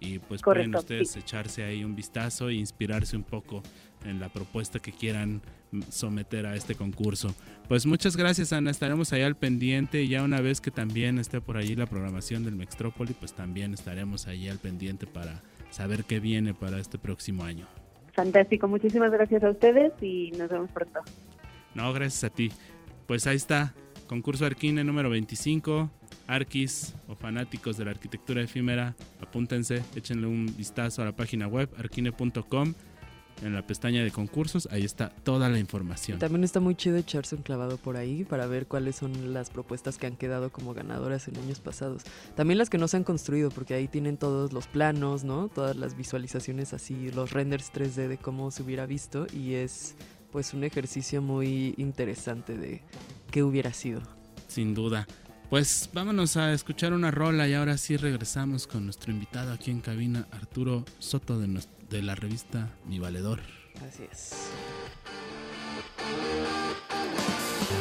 [0.00, 3.62] y pues pueden ustedes echarse ahí un vistazo e inspirarse un poco
[4.04, 5.40] en la propuesta que quieran
[5.88, 7.34] someter a este concurso.
[7.68, 11.40] Pues muchas gracias Ana, estaremos ahí al pendiente y ya una vez que también esté
[11.40, 16.20] por allí la programación del Mextrópoli, pues también estaremos ahí al pendiente para saber qué
[16.20, 17.66] viene para este próximo año.
[18.12, 21.00] Fantástico, muchísimas gracias a ustedes y nos vemos pronto.
[21.74, 22.52] No, gracias a ti.
[23.06, 23.74] Pues ahí está,
[24.14, 25.90] Concurso Arquine número 25.
[26.28, 31.68] Arquis o fanáticos de la arquitectura efímera, apúntense, échenle un vistazo a la página web
[31.76, 32.74] arquine.com
[33.42, 36.18] en la pestaña de concursos, ahí está toda la información.
[36.20, 39.98] También está muy chido echarse un clavado por ahí para ver cuáles son las propuestas
[39.98, 42.04] que han quedado como ganadoras en años pasados.
[42.36, 45.48] También las que no se han construido, porque ahí tienen todos los planos, ¿no?
[45.48, 49.96] Todas las visualizaciones así, los renders 3D de cómo se hubiera visto y es
[50.34, 52.82] pues un ejercicio muy interesante de
[53.30, 54.02] qué hubiera sido.
[54.48, 55.06] Sin duda.
[55.48, 59.80] Pues vámonos a escuchar una rola y ahora sí regresamos con nuestro invitado aquí en
[59.80, 63.42] cabina, Arturo Soto de, de la revista Mi Valedor.
[63.86, 64.50] Así es.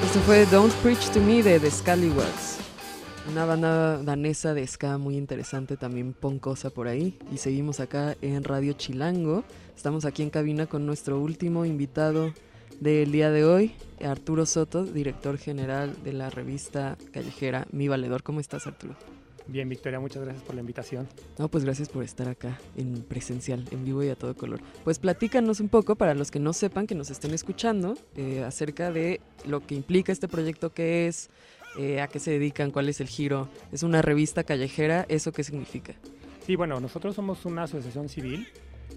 [0.05, 2.62] Esto fue Don't Preach to Me de The Scallywags.
[3.29, 7.17] Una banda danesa de ska muy interesante, también poncosa por ahí.
[7.31, 9.45] Y seguimos acá en Radio Chilango.
[9.75, 12.33] Estamos aquí en cabina con nuestro último invitado
[12.81, 18.23] del día de hoy, Arturo Soto, director general de la revista callejera Mi Valedor.
[18.23, 18.95] ¿Cómo estás, Arturo?
[19.47, 21.07] Bien, Victoria, muchas gracias por la invitación.
[21.37, 24.61] No, pues gracias por estar acá en presencial, en vivo y a todo color.
[24.83, 28.91] Pues platícanos un poco, para los que no sepan, que nos estén escuchando, eh, acerca
[28.91, 31.29] de lo que implica este proyecto, qué es,
[31.77, 33.49] eh, a qué se dedican, cuál es el giro.
[33.71, 35.93] Es una revista callejera, ¿eso qué significa?
[36.45, 38.47] Sí, bueno, nosotros somos una asociación civil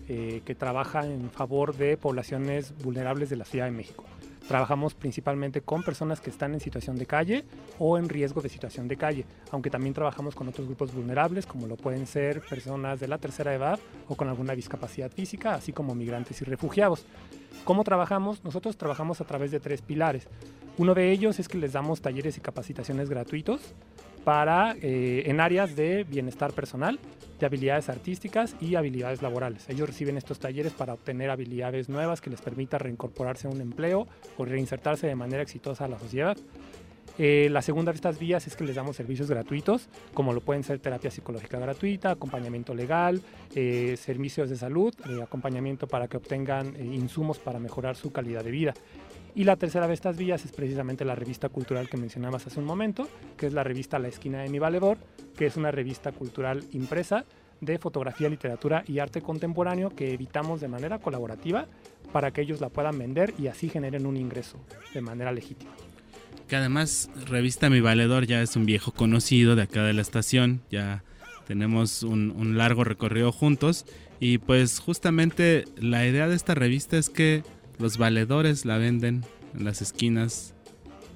[0.08, 4.04] eh, que trabaja en favor de poblaciones vulnerables de la Ciudad de México.
[4.48, 7.44] Trabajamos principalmente con personas que están en situación de calle
[7.78, 11.66] o en riesgo de situación de calle, aunque también trabajamos con otros grupos vulnerables como
[11.66, 15.94] lo pueden ser personas de la tercera edad o con alguna discapacidad física, así como
[15.94, 17.06] migrantes y refugiados.
[17.64, 18.44] ¿Cómo trabajamos?
[18.44, 20.28] Nosotros trabajamos a través de tres pilares.
[20.78, 23.60] Uno de ellos es que les damos talleres y capacitaciones gratuitos
[24.24, 27.00] para, eh, en áreas de bienestar personal,
[27.38, 29.68] de habilidades artísticas y habilidades laborales.
[29.68, 34.06] Ellos reciben estos talleres para obtener habilidades nuevas que les permita reincorporarse a un empleo
[34.36, 36.36] o reinsertarse de manera exitosa a la sociedad.
[37.18, 40.64] Eh, la segunda de estas vías es que les damos servicios gratuitos, como lo pueden
[40.64, 43.22] ser terapia psicológica gratuita, acompañamiento legal,
[43.54, 48.50] eh, servicios de salud, eh, acompañamiento para que obtengan insumos para mejorar su calidad de
[48.50, 48.74] vida.
[49.36, 52.64] Y la tercera de estas vías es precisamente la revista cultural que mencionabas hace un
[52.64, 54.96] momento, que es la revista La Esquina de mi Valedor,
[55.36, 57.26] que es una revista cultural impresa
[57.60, 61.66] de fotografía, literatura y arte contemporáneo que editamos de manera colaborativa
[62.14, 64.58] para que ellos la puedan vender y así generen un ingreso
[64.94, 65.72] de manera legítima.
[66.48, 70.62] Que además Revista Mi Valedor ya es un viejo conocido de acá de la estación,
[70.70, 71.04] ya
[71.46, 73.84] tenemos un, un largo recorrido juntos
[74.18, 77.42] y pues justamente la idea de esta revista es que
[77.78, 79.24] los valedores la venden
[79.56, 80.54] en las esquinas,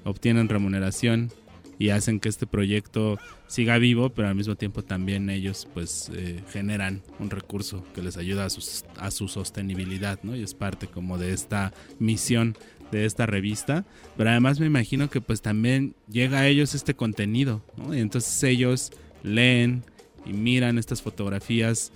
[0.03, 1.31] obtienen remuneración
[1.79, 6.43] y hacen que este proyecto siga vivo, pero al mismo tiempo también ellos pues eh,
[6.51, 10.35] generan un recurso que les ayuda a, a su sostenibilidad, ¿no?
[10.35, 12.55] Y es parte como de esta misión
[12.91, 13.85] de esta revista,
[14.17, 17.63] pero además me imagino que pues también llega a ellos este contenido.
[17.91, 18.91] Y entonces ellos
[19.23, 19.83] leen
[20.25, 21.91] y miran estas fotografías,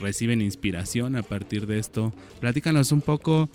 [0.00, 2.12] reciben inspiración a partir de esto.
[2.40, 3.48] Platícanos un poco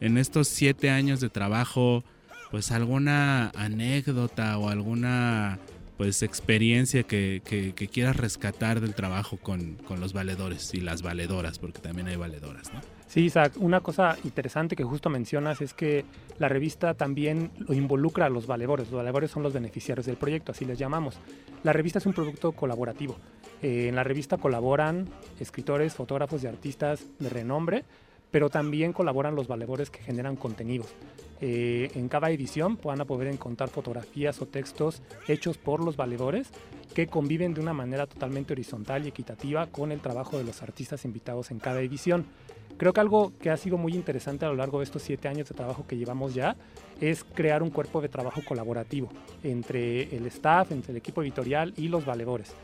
[0.00, 2.04] en estos siete años de trabajo,
[2.50, 5.58] pues alguna anécdota o alguna
[5.96, 7.40] pues experiencia que,
[7.90, 12.95] quieras rescatar del trabajo con, los valedores y las valedoras, porque también hay valedoras, ¿no?
[13.06, 16.04] Sí, Isaac, una cosa interesante que justo mencionas es que
[16.38, 18.90] la revista también involucra a los valedores.
[18.90, 21.18] Los valedores son los beneficiarios del proyecto, así les llamamos.
[21.62, 23.16] La revista es un producto colaborativo.
[23.62, 27.84] Eh, en la revista colaboran escritores, fotógrafos y artistas de renombre
[28.30, 30.88] pero también colaboran los valedores que generan contenidos.
[31.40, 36.50] Eh, en cada edición van a poder encontrar fotografías o textos hechos por los valedores
[36.94, 41.04] que conviven de una manera totalmente horizontal y equitativa con el trabajo de los artistas
[41.04, 42.26] invitados en cada edición.
[42.76, 45.48] Creo que algo que ha sido muy interesante a lo largo de estos siete años
[45.48, 46.56] de trabajo que llevamos ya
[47.00, 49.08] es crear un cuerpo de trabajo colaborativo
[49.42, 52.54] entre el staff, entre el equipo editorial y los valedores.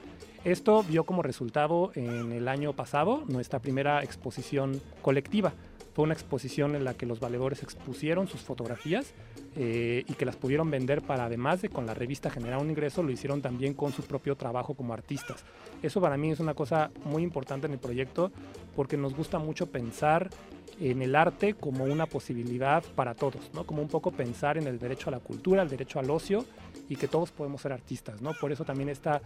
[0.44, 5.52] Esto vio como resultado en el año pasado nuestra primera exposición colectiva.
[5.94, 9.12] Fue una exposición en la que los valedores expusieron sus fotografías
[9.56, 13.02] eh, y que las pudieron vender para, además de con la revista generar un ingreso,
[13.02, 15.44] lo hicieron también con su propio trabajo como artistas.
[15.82, 18.32] Eso para mí es una cosa muy importante en el proyecto
[18.74, 20.30] porque nos gusta mucho pensar
[20.80, 23.64] en el arte como una posibilidad para todos, ¿no?
[23.64, 26.44] Como un poco pensar en el derecho a la cultura, el derecho al ocio
[26.88, 28.32] y que todos podemos ser artistas, ¿no?
[28.40, 29.20] Por eso también está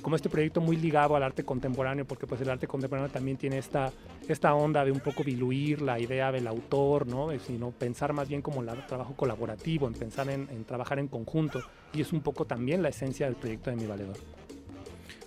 [0.00, 3.58] como este proyecto muy ligado al arte contemporáneo, porque pues el arte contemporáneo también tiene
[3.58, 3.92] esta,
[4.28, 7.28] esta onda de un poco diluir la idea del autor, ¿no?
[7.46, 11.62] sino pensar más bien como el trabajo colaborativo, en pensar en, trabajar en conjunto,
[11.92, 14.16] y es un poco también la esencia del proyecto de Mi Valedor.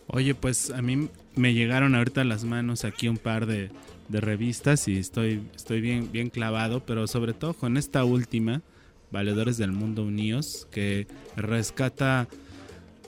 [0.07, 3.71] Oye, pues a mí me llegaron ahorita a las manos aquí un par de,
[4.07, 8.61] de revistas y estoy, estoy bien, bien clavado, pero sobre todo con esta última,
[9.11, 12.27] Valedores del Mundo Unidos, que rescata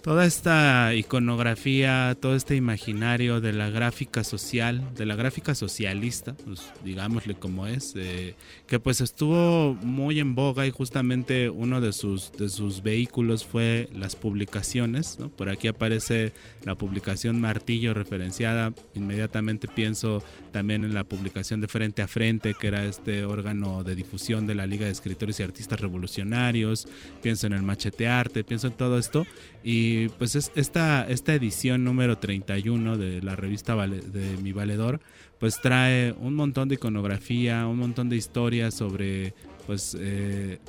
[0.02, 6.72] toda esta iconografía, todo este imaginario de la gráfica social, de la gráfica socialista, pues,
[6.84, 8.36] digámosle como es, eh,
[8.68, 13.90] que pues estuvo muy en boga y justamente uno de sus, de sus vehículos fue
[13.94, 15.18] las publicaciones.
[15.36, 16.34] Por aquí aparece
[16.64, 22.68] la publicación Martillo referenciada, inmediatamente pienso también en la publicación de Frente a Frente, que
[22.68, 26.88] era este órgano de difusión de la Liga de Escritores y Artistas Revolucionarios,
[27.22, 29.26] pienso en el Machete Arte, pienso en todo esto
[29.64, 29.87] y
[30.18, 35.00] pues es esta, esta edición número 31 de la revista de Mi Valedor,
[35.40, 39.34] pues trae un montón de iconografía, un montón de historias sobre
[39.68, 40.60] pues eh,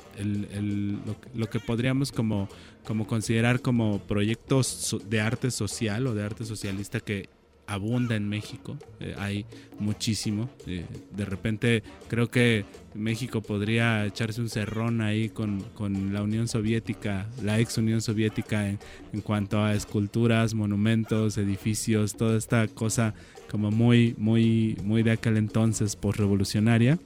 [1.33, 2.49] lo, que podríamos como,
[2.83, 7.29] como considerar como proyectos de arte social o de arte socialista que
[7.69, 9.45] abunda en México, eh, hay
[9.79, 10.49] muchísimo.
[10.65, 12.65] Eh, de repente creo que
[12.95, 15.63] México podría echarse un cerrón ahí con,
[16.11, 18.79] la Unión Soviética, la ex Unión Soviética en,
[19.21, 23.13] cuanto a esculturas, monumentos, edificios, toda esta cosa
[23.51, 26.97] como muy, muy, muy de aquel entonces postrevolucionaria.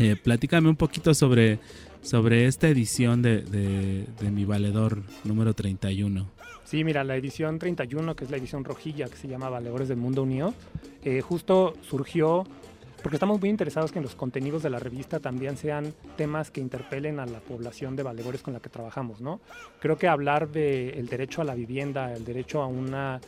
[0.00, 1.60] Eh, platícame un poquito sobre,
[2.02, 6.43] sobre esta edición de, de, de mi valedor número 31.
[6.64, 9.98] Sí, mira, la edición 31, que es la edición rojilla, que se llama Valedores del
[9.98, 10.54] Mundo Unido,
[11.04, 12.44] eh, justo surgió
[13.04, 16.62] porque estamos muy interesados que en los contenidos de la revista también sean temas que
[16.62, 19.42] interpelen a la población de valedores con la que trabajamos, ¿no?
[19.78, 23.20] Creo que hablar del derecho a la vivienda, el derecho a una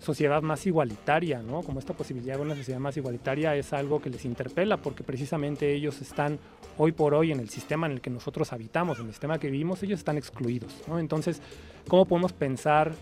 [0.00, 1.62] sociedad más igualitaria, ¿no?
[1.62, 5.72] Como esta posibilidad de una sociedad más igualitaria es algo que les interpela porque precisamente
[5.72, 6.38] ellos están
[6.78, 9.50] hoy por hoy en el sistema en el que nosotros habitamos, en el sistema que
[9.50, 10.98] vivimos, ellos están excluidos, ¿no?
[10.98, 11.40] Entonces,
[11.88, 12.92] ¿cómo podemos pensar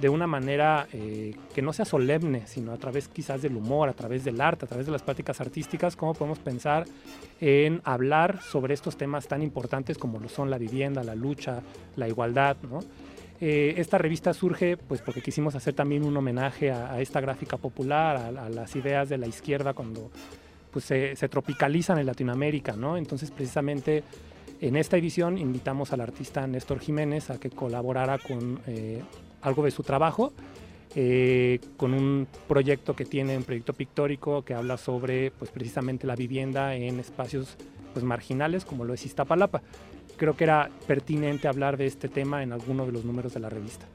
[0.00, 3.92] de una manera eh, que no sea solemne, sino a través quizás del humor, a
[3.92, 6.86] través del arte, a través de las prácticas artísticas, cómo podemos pensar
[7.40, 11.62] en hablar sobre estos temas tan importantes como lo son la vivienda, la lucha,
[11.96, 12.80] la igualdad, ¿no?
[13.40, 18.16] Eh, esta revista surge pues porque quisimos hacer también un homenaje a, esta gráfica popular,
[18.16, 20.10] a, las ideas de la izquierda cuando
[20.70, 22.96] pues, se, tropicalizan en Latinoamérica, ¿no?
[22.96, 24.04] Entonces precisamente
[24.60, 29.02] en esta edición invitamos al artista Néstor Jiménez a que colaborara con eh,
[29.42, 30.32] algo de su trabajo,
[30.94, 36.16] eh, con un proyecto que tiene, un proyecto pictórico que habla sobre pues precisamente la
[36.16, 37.56] vivienda en espacios
[37.92, 39.62] pues marginales como lo es Iztapalapa
[40.16, 43.48] creo que era pertinente hablar de este tema en alguno de los números de la
[43.48, 43.86] revista.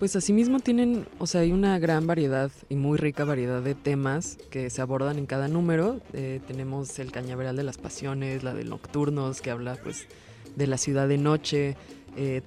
[0.00, 4.38] Pues asimismo tienen, o sea, hay una gran variedad y muy rica variedad de temas
[4.50, 6.00] que se abordan en cada número.
[6.14, 10.08] Eh, tenemos el cañaveral de las pasiones, la de nocturnos, que habla pues
[10.56, 11.76] de la ciudad de noche,
[12.16, 12.42] eh,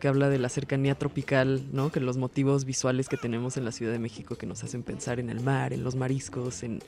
[0.00, 1.90] que habla de la cercanía tropical, ¿no?
[1.90, 5.20] Que los motivos visuales que tenemos en la Ciudad de México que nos hacen pensar
[5.20, 6.80] en el mar, en los mariscos, en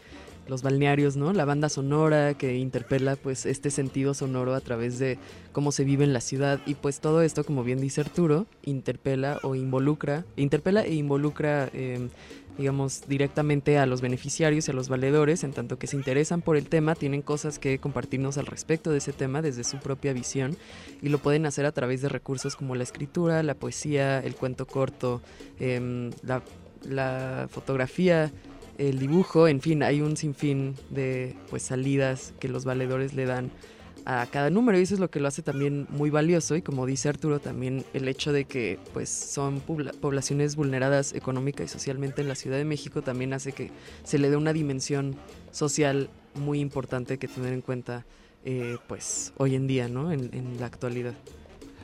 [0.49, 1.33] los balnearios, ¿no?
[1.33, 5.19] La banda sonora que interpela pues este sentido sonoro a través de
[5.53, 9.39] cómo se vive en la ciudad y pues todo esto, como bien dice Arturo, interpela
[9.43, 12.11] o involucra, interpela e involucra em,
[12.59, 16.57] digamos, directamente a los beneficiarios y a los valedores, en tanto que se interesan por
[16.57, 20.57] el tema, tienen cosas que compartirnos al respecto de ese tema desde su propia visión
[21.03, 24.67] y lo pueden hacer a través de recursos como la escritura, la poesía, el cuento
[24.67, 25.21] corto,
[25.59, 26.43] em, la,
[26.89, 28.33] la fotografía,
[28.79, 33.51] el dibujo, en fin, hay un sinfín de pues salidas que los valedores le dan
[34.05, 36.85] a cada número y eso es lo que lo hace también muy valioso y como
[36.85, 42.29] dice Arturo también el hecho de que pues son poblaciones vulneradas económica y socialmente en
[42.29, 43.71] la Ciudad de México también hace que
[44.03, 45.17] se le dé una dimensión
[45.53, 48.05] social muy importante que tener en cuenta
[48.45, 50.13] eh, pues hoy en día, ¿no?
[50.13, 51.15] En, la actualidad.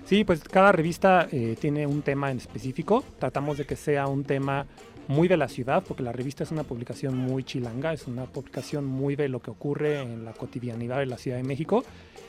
[0.04, 3.02] Sí, pues cada revista eh, tiene un tema en específico.
[3.18, 4.66] Tratamos de que sea un tema
[5.08, 8.84] muy de la ciudad, porque la revista es una publicación muy chilanga, es una publicación
[8.84, 11.82] muy de lo que ocurre en la cotidianidad de la Ciudad de México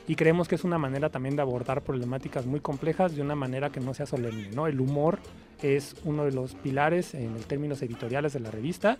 [0.08, 3.70] y creemos que es una manera también de abordar problemáticas muy complejas de una manera
[3.70, 4.50] que no sea solemne.
[4.54, 4.66] ¿no?
[4.66, 5.18] El humor
[5.62, 8.98] es uno de los pilares en términos editoriales de la revista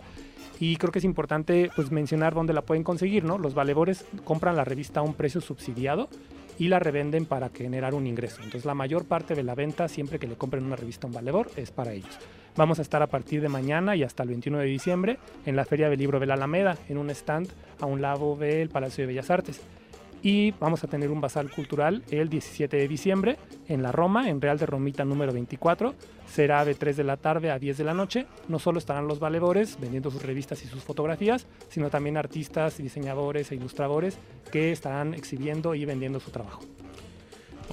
[0.59, 3.23] y creo que es importante pues, mencionar dónde la pueden conseguir.
[3.25, 3.37] ¿no?
[3.37, 6.09] Los valedores compran la revista a un precio subsidiado
[6.59, 8.37] y la revenden para generar un ingreso.
[8.37, 11.15] Entonces la mayor parte de la venta siempre que le compren una revista a un
[11.15, 12.17] valedor es para ellos.
[12.55, 15.65] Vamos a estar a partir de mañana y hasta el 21 de diciembre en la
[15.65, 17.49] Feria del Libro de la Alameda, en un stand
[17.79, 19.61] a un lado del Palacio de Bellas Artes.
[20.23, 24.39] Y vamos a tener un basal cultural el 17 de diciembre en la Roma, en
[24.39, 25.93] Real de Romita número 24.
[26.25, 28.25] Será de 3 de la tarde a 10 de la noche.
[28.47, 33.51] No solo estarán los valedores vendiendo sus revistas y sus fotografías, sino también artistas, diseñadores
[33.51, 34.17] e ilustradores
[34.49, 36.61] que estarán exhibiendo y vendiendo su trabajo.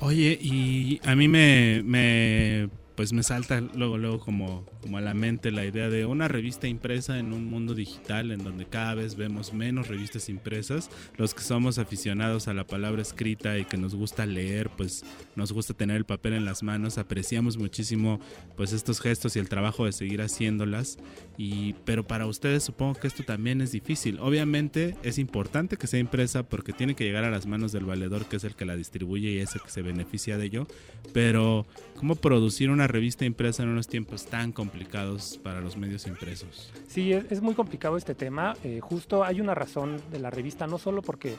[0.01, 5.15] Oye, y a mí me, me pues me salta luego, luego como, como a la
[5.15, 9.17] mente la idea de una revista impresa en un mundo digital en donde cada vez
[9.17, 10.91] vemos menos revistas impresas.
[11.17, 15.05] Los que somos aficionados a la palabra escrita y que nos gusta leer, pues
[15.37, 18.21] nos gusta tener el papel en las manos, apreciamos muchísimo
[18.57, 20.99] pues estos gestos y el trabajo de seguir haciéndolas.
[21.37, 24.19] Y pero para ustedes supongo que esto también es difícil.
[24.21, 28.27] Obviamente es importante que sea impresa porque tiene que llegar a las manos del valedor
[28.27, 30.67] que es el que la distribuye y es el que se beneficia de ello,
[31.13, 31.67] pero
[31.97, 34.70] ¿cómo producir una revista impresa en unos tiempos tan complicados?
[34.71, 36.73] Complicados para los medios impresos.
[36.87, 38.55] Sí, es, muy complicado este tema.
[38.63, 41.37] Eh, justo hay una razón de la revista, no solo porque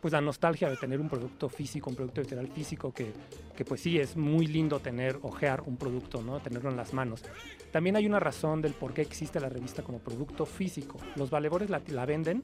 [0.00, 3.12] pues la nostalgia de tener un producto físico, un producto literal físico, que,
[3.54, 6.40] que, pues sí, es muy lindo tener, ojear un producto, ¿no?
[6.40, 7.22] Tenerlo en las manos.
[7.70, 10.98] También hay una razón del por qué existe la revista como producto físico.
[11.16, 12.42] Los valedores la, la venden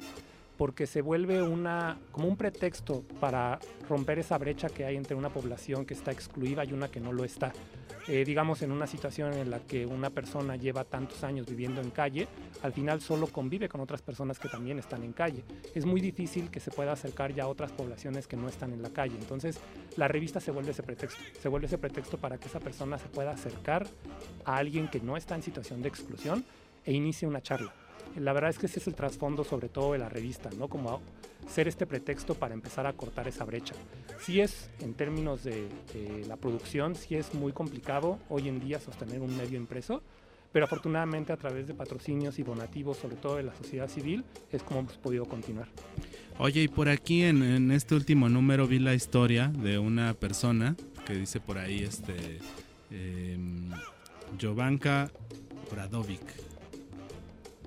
[0.57, 5.31] porque se vuelve una, como un pretexto para romper esa brecha que hay entre una
[5.31, 7.53] población que está excluida y una que no lo está.
[8.09, 11.91] Eh, digamos, en una situación en la que una persona lleva tantos años viviendo en
[11.91, 12.29] calle,
[12.63, 15.43] al final solo convive con otras personas que también están en calle.
[15.75, 18.83] Es muy difícil que se pueda acercar ya a otras poblaciones que no están en
[18.83, 19.17] la calle.
[19.19, 19.59] Entonces,
[19.97, 21.21] la revista se vuelve ese pretexto.
[21.41, 23.87] Se vuelve ese pretexto para que esa persona se pueda acercar
[24.45, 26.45] a alguien que no está en situación de exclusión
[26.85, 27.73] e inicie una charla
[28.21, 30.69] la verdad es que ese es el trasfondo sobre todo de la revista, ¿no?
[30.69, 31.01] Como
[31.49, 33.75] ser este pretexto para empezar a cortar esa brecha.
[34.21, 35.69] Sí es, en términos de,
[36.27, 40.03] la producción, sí es muy complicado hoy en día sostener un medio impreso,
[40.53, 44.63] pero afortunadamente a través de patrocinios y donativos, sobre todo de la sociedad civil, es
[44.63, 45.69] como hemos podido continuar.
[46.39, 51.15] Oye, y por aquí en, este último número vi la historia de una persona que
[51.15, 52.39] dice por ahí, este,
[52.91, 53.39] eh,
[54.41, 55.11] Jovanka
[55.71, 56.46] Bradovic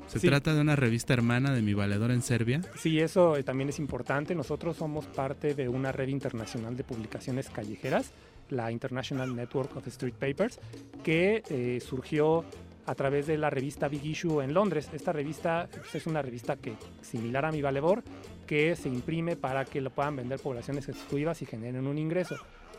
[0.10, 2.62] ¿Se trata de una revista hermana de Mi Valedor en Serbia?
[2.76, 4.34] Sí, eso eh, también es importante.
[4.34, 8.12] Nosotros somos parte de una red internacional de publicaciones callejeras,
[8.50, 10.60] la International Network of Street Papers,
[11.04, 12.44] que eh, surgió
[12.88, 14.90] a través de la revista Big Issue en Londres.
[14.92, 18.04] Esta revista pues, es una revista que similar a Mi Valedor,
[18.48, 22.36] que se imprime para que lo puedan vender poblaciones exclusivas y generen un ingreso.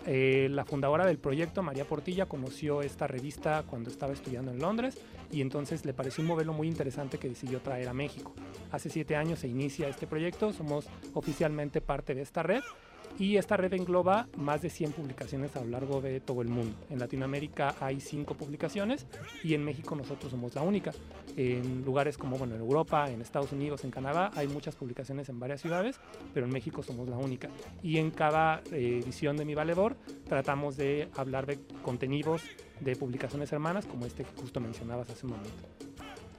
[0.07, 4.99] Eh, la fundadora del proyecto, María Portilla, conoció esta revista cuando estaba estudiando en Londres
[5.31, 8.35] y entonces le pareció un modelo muy interesante que decidió traer a México.
[8.73, 12.63] Hace siete años se inicia este proyecto, somos oficialmente parte de esta red
[13.19, 16.77] y esta red engloba más de 100 publicaciones a lo largo de todo el mundo.
[16.89, 19.07] En Latinoamérica hay 5 publicaciones
[19.43, 20.93] y en México nosotros somos la única.
[21.37, 25.39] En lugares como bueno, en Europa, en Estados Unidos, en Canadá hay muchas publicaciones en
[25.39, 26.01] varias ciudades,
[26.35, 27.49] pero en México somos la única.
[27.83, 29.97] Y en cada eh, edición de Mi Valedor
[30.29, 32.43] tratamos de hablar de contenidos
[32.81, 35.80] de publicaciones hermanas como este que justo mencionabas hace un momento.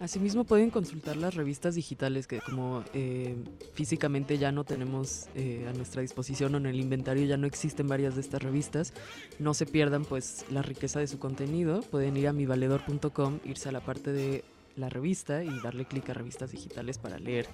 [0.01, 3.35] Asimismo pueden consultar las revistas digitales que como eh,
[3.75, 7.87] físicamente ya no tenemos eh, a nuestra disposición o en el inventario ya no existen
[7.87, 8.93] varias de estas revistas,
[9.37, 13.71] no se pierdan pues la riqueza de su contenido, pueden ir a mivaledor.com, irse a
[13.71, 14.43] la parte de
[14.75, 17.45] la revista y darle clic a revistas digitales para leer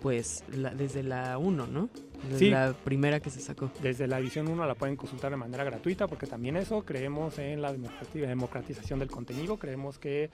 [0.00, 0.44] pues
[0.76, 1.88] desde la 1, ¿no?
[2.30, 3.72] Desde la primera que se sacó.
[3.82, 7.62] Desde la edición 1 la pueden consultar de manera gratuita porque también eso creemos en
[7.62, 10.30] la democratización del contenido, creemos que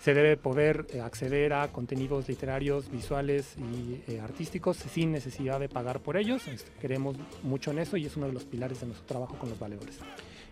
[0.00, 5.68] se debe poder eh, acceder a contenidos literarios, visuales y eh, artísticos sin necesidad de
[5.68, 6.42] pagar por ellos.
[6.80, 9.58] Queremos mucho en eso y es uno de los pilares de nuestro trabajo con los
[9.58, 9.98] valedores.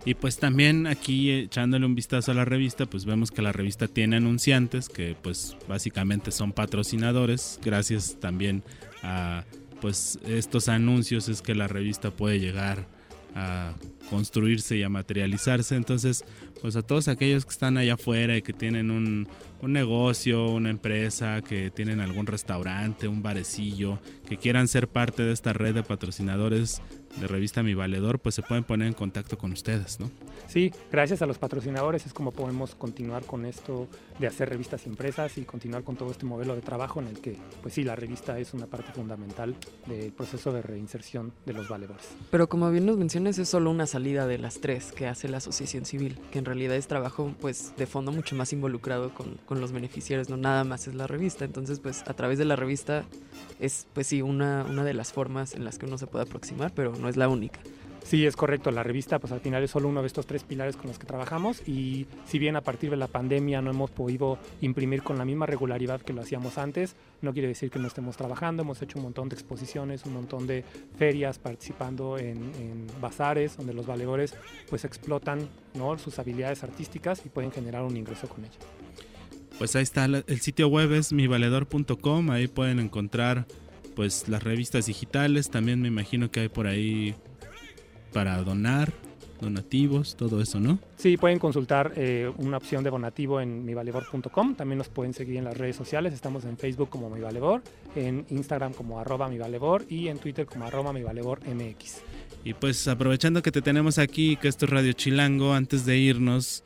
[0.04, 3.88] Y pues también aquí echándole un vistazo a la revista, pues vemos que la revista
[3.88, 7.58] tiene anunciantes que pues básicamente son patrocinadores.
[7.64, 8.62] Gracias también
[9.02, 9.44] a
[9.80, 12.86] pues estos anuncios es que la revista puede llegar
[13.34, 13.74] a
[14.10, 15.76] construirse y a materializarse.
[15.76, 16.24] Entonces,
[16.60, 19.28] pues a todos aquellos que están allá afuera y que tienen un,
[19.60, 23.98] un, negocio, una empresa, que tienen algún restaurante, un barecillo,
[24.28, 26.82] que quieran ser parte de esta red de patrocinadores
[27.20, 30.10] de revista Mi Valedor, pues se pueden poner en contacto con ustedes, ¿no?
[30.46, 33.88] Sí, gracias a los patrocinadores es como podemos continuar con esto
[34.18, 37.36] de hacer revistas impresas y continuar con todo este modelo de trabajo en el que,
[37.62, 39.56] pues sí, la revista es una parte fundamental
[39.86, 42.06] del proceso de reinserción de los valedores.
[42.30, 45.38] Pero como bien nos mencionas, es solo una salida de las tres que hace la
[45.38, 49.60] asociación civil, que en realidad es trabajo pues de fondo mucho más involucrado con, con
[49.60, 51.44] los beneficiarios, no nada más es la revista.
[51.44, 53.04] Entonces, pues a través de la revista
[53.60, 56.72] es, pues sí, una, una de las formas en las que uno se puede aproximar,
[56.74, 57.60] pero no es la única.
[58.08, 58.70] Sí, es correcto.
[58.70, 61.04] La revista, pues al final es solo uno de estos tres pilares con los que
[61.04, 65.26] trabajamos y si bien a partir de la pandemia no hemos podido imprimir con la
[65.26, 68.62] misma regularidad que lo hacíamos antes, no quiere decir que no estemos trabajando.
[68.62, 70.64] Hemos hecho un montón de exposiciones, un montón de
[70.96, 74.34] ferias, participando en, bazares donde los valedores
[74.70, 75.98] pues explotan ¿no?
[75.98, 78.56] sus habilidades artísticas y pueden generar un ingreso con ellas.
[79.58, 83.44] Pues ahí está, el sitio web es mivaledor.com, ahí pueden encontrar
[83.94, 87.14] pues las revistas digitales, también me imagino que hay por ahí
[88.18, 88.92] para donar.
[89.40, 90.80] donativos, todo eso, ¿no?
[90.96, 94.56] Sí, pueden consultar eh, una opción de donativo en mivalebor.com.
[94.56, 96.12] También nos pueden seguir en las redes sociales.
[96.12, 97.62] Estamos en Facebook como mivalebor,
[97.94, 102.02] en Instagram como arroba mivalebor y en Twitter como arroba mivalebormx.
[102.42, 106.64] Y pues aprovechando que te tenemos aquí, que esto es Radio Chilango, antes de irnos,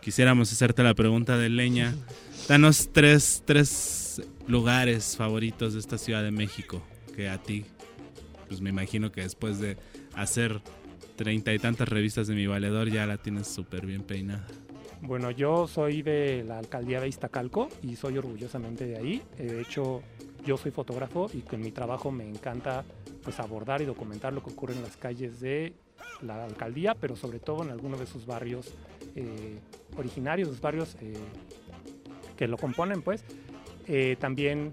[0.00, 1.96] quisiéramos hacerte la pregunta de leña.
[2.46, 6.80] Danos tres, tres lugares favoritos de esta Ciudad de México
[7.16, 7.64] que a ti,
[8.46, 9.76] pues me imagino que después de
[10.14, 10.62] hacer
[11.16, 14.46] treinta y tantas revistas de mi valedor ya la tienes súper bien peinada.
[15.00, 19.22] Bueno, yo soy de la alcaldía de Iztacalco y soy orgullosamente de ahí.
[19.38, 20.02] Eh, de hecho,
[20.46, 22.84] yo soy fotógrafo y con mi trabajo me encanta
[23.22, 25.74] pues abordar y documentar lo que ocurre en las calles de
[26.22, 28.74] la alcaldía, pero sobre todo en algunos de sus barrios
[29.14, 29.58] eh,
[29.96, 31.14] originarios, sus barrios eh,
[32.36, 33.24] que lo componen, pues.
[34.18, 34.70] También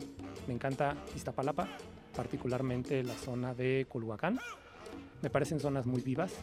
[0.47, 1.67] me encanta Iztapalapa,
[2.15, 4.39] particularmente la zona de Culhuacán.
[5.21, 6.33] Me parecen zonas muy vivas.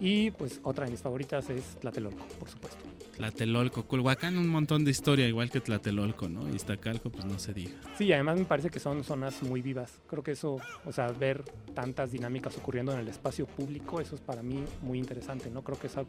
[0.00, 2.84] Y pues otra de mis favoritas es Tlatelolco, por supuesto.
[3.16, 6.48] Tlatelolco, Culhuacán, un montón de historia, igual que Tlatelolco, ¿no?
[6.50, 7.72] Y Iztacalco, pues no se diga.
[7.96, 10.00] Sí, además me parece que son zonas muy vivas.
[10.08, 14.20] Creo que eso, o sea, ver tantas dinámicas ocurriendo en el espacio público, eso es
[14.20, 15.62] para mí muy interesante, ¿no?
[15.62, 16.06] Creo que son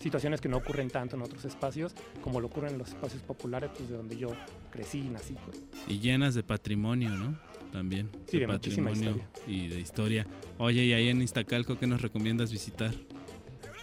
[0.00, 3.70] situaciones que no ocurren tanto en otros espacios como lo ocurren en los espacios populares,
[3.76, 4.30] pues de donde yo
[4.70, 5.36] crecí y nací.
[5.44, 5.62] Pues.
[5.86, 7.38] Y llenas de patrimonio, ¿no?
[7.72, 8.08] También.
[8.26, 10.26] Sí, de, de patrimonio y de historia.
[10.58, 12.92] Oye, y ahí en Iztacalco, ¿qué nos recomiendas visitar?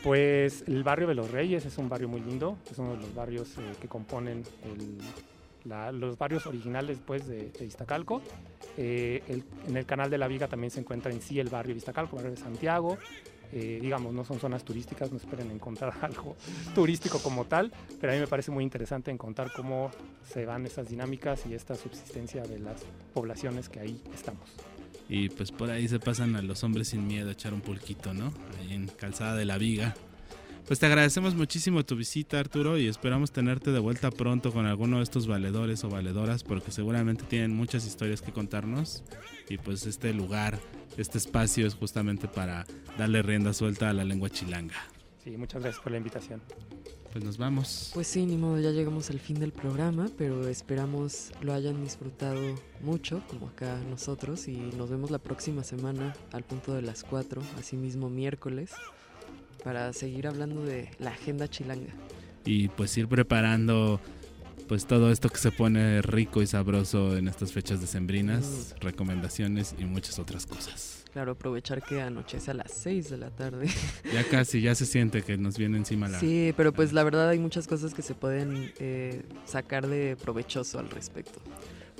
[0.03, 3.15] Pues el barrio de los Reyes es un barrio muy lindo, es uno de los
[3.15, 4.97] barrios eh, que componen el,
[5.69, 8.21] la, los barrios originales pues, de, de Iztacalco.
[8.77, 11.73] Eh, el, en el canal de la Viga también se encuentra en sí el barrio
[11.73, 12.97] de Iztacalco, el barrio de Santiago.
[13.53, 16.35] Eh, digamos, no son zonas turísticas, no esperen encontrar algo
[16.75, 19.91] turístico como tal, pero a mí me parece muy interesante encontrar cómo
[20.27, 22.83] se van estas dinámicas y esta subsistencia de las
[23.13, 24.49] poblaciones que ahí estamos.
[25.09, 28.13] Y pues por ahí se pasan a los hombres sin miedo a echar un pulquito,
[28.13, 28.33] ¿no?
[28.59, 29.95] Ahí en Calzada de la Viga.
[30.67, 34.97] Pues te agradecemos muchísimo tu visita, Arturo, y esperamos tenerte de vuelta pronto con alguno
[34.97, 39.01] de estos valedores o valedoras, porque seguramente tienen muchas historias que contarnos.
[39.47, 40.59] Y pues este lugar,
[40.97, 42.65] este espacio es justamente para
[42.97, 44.75] darle rienda suelta a la lengua chilanga.
[45.23, 46.41] Sí, muchas gracias por la invitación.
[47.13, 47.91] Pues nos vamos.
[47.93, 52.41] Pues sí, ni modo, ya llegamos al fin del programa, pero esperamos lo hayan disfrutado
[52.81, 57.41] mucho, como acá nosotros, y nos vemos la próxima semana al punto de las 4,
[57.57, 58.71] así mismo miércoles
[59.67, 61.91] para seguir hablando de la agenda chilanga.
[62.45, 63.99] Y pues ir preparando
[64.69, 68.45] pues todo esto que se pone rico y sabroso en estas fechas decembrinas,
[68.77, 68.79] mm.
[68.79, 71.03] recomendaciones y muchas otras cosas.
[71.11, 73.67] Claro, aprovechar que anochece a las 6 de la tarde.
[74.13, 76.17] Ya casi, ya se siente que nos viene encima la...
[76.21, 80.79] Sí, pero pues la verdad hay muchas cosas que se pueden eh, sacar de provechoso
[80.79, 81.41] al respecto.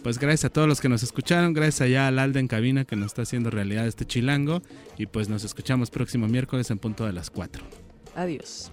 [0.03, 2.95] Pues gracias a todos los que nos escucharon, gracias allá al Alda en cabina que
[2.95, 4.61] nos está haciendo realidad este chilango
[4.97, 7.63] y pues nos escuchamos próximo miércoles en punto de las 4.
[8.15, 8.71] Adiós.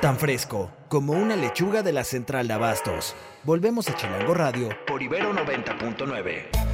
[0.00, 3.14] Tan fresco como una lechuga de la central de Abastos.
[3.42, 6.73] Volvemos a Chilango Radio por Ibero 90.9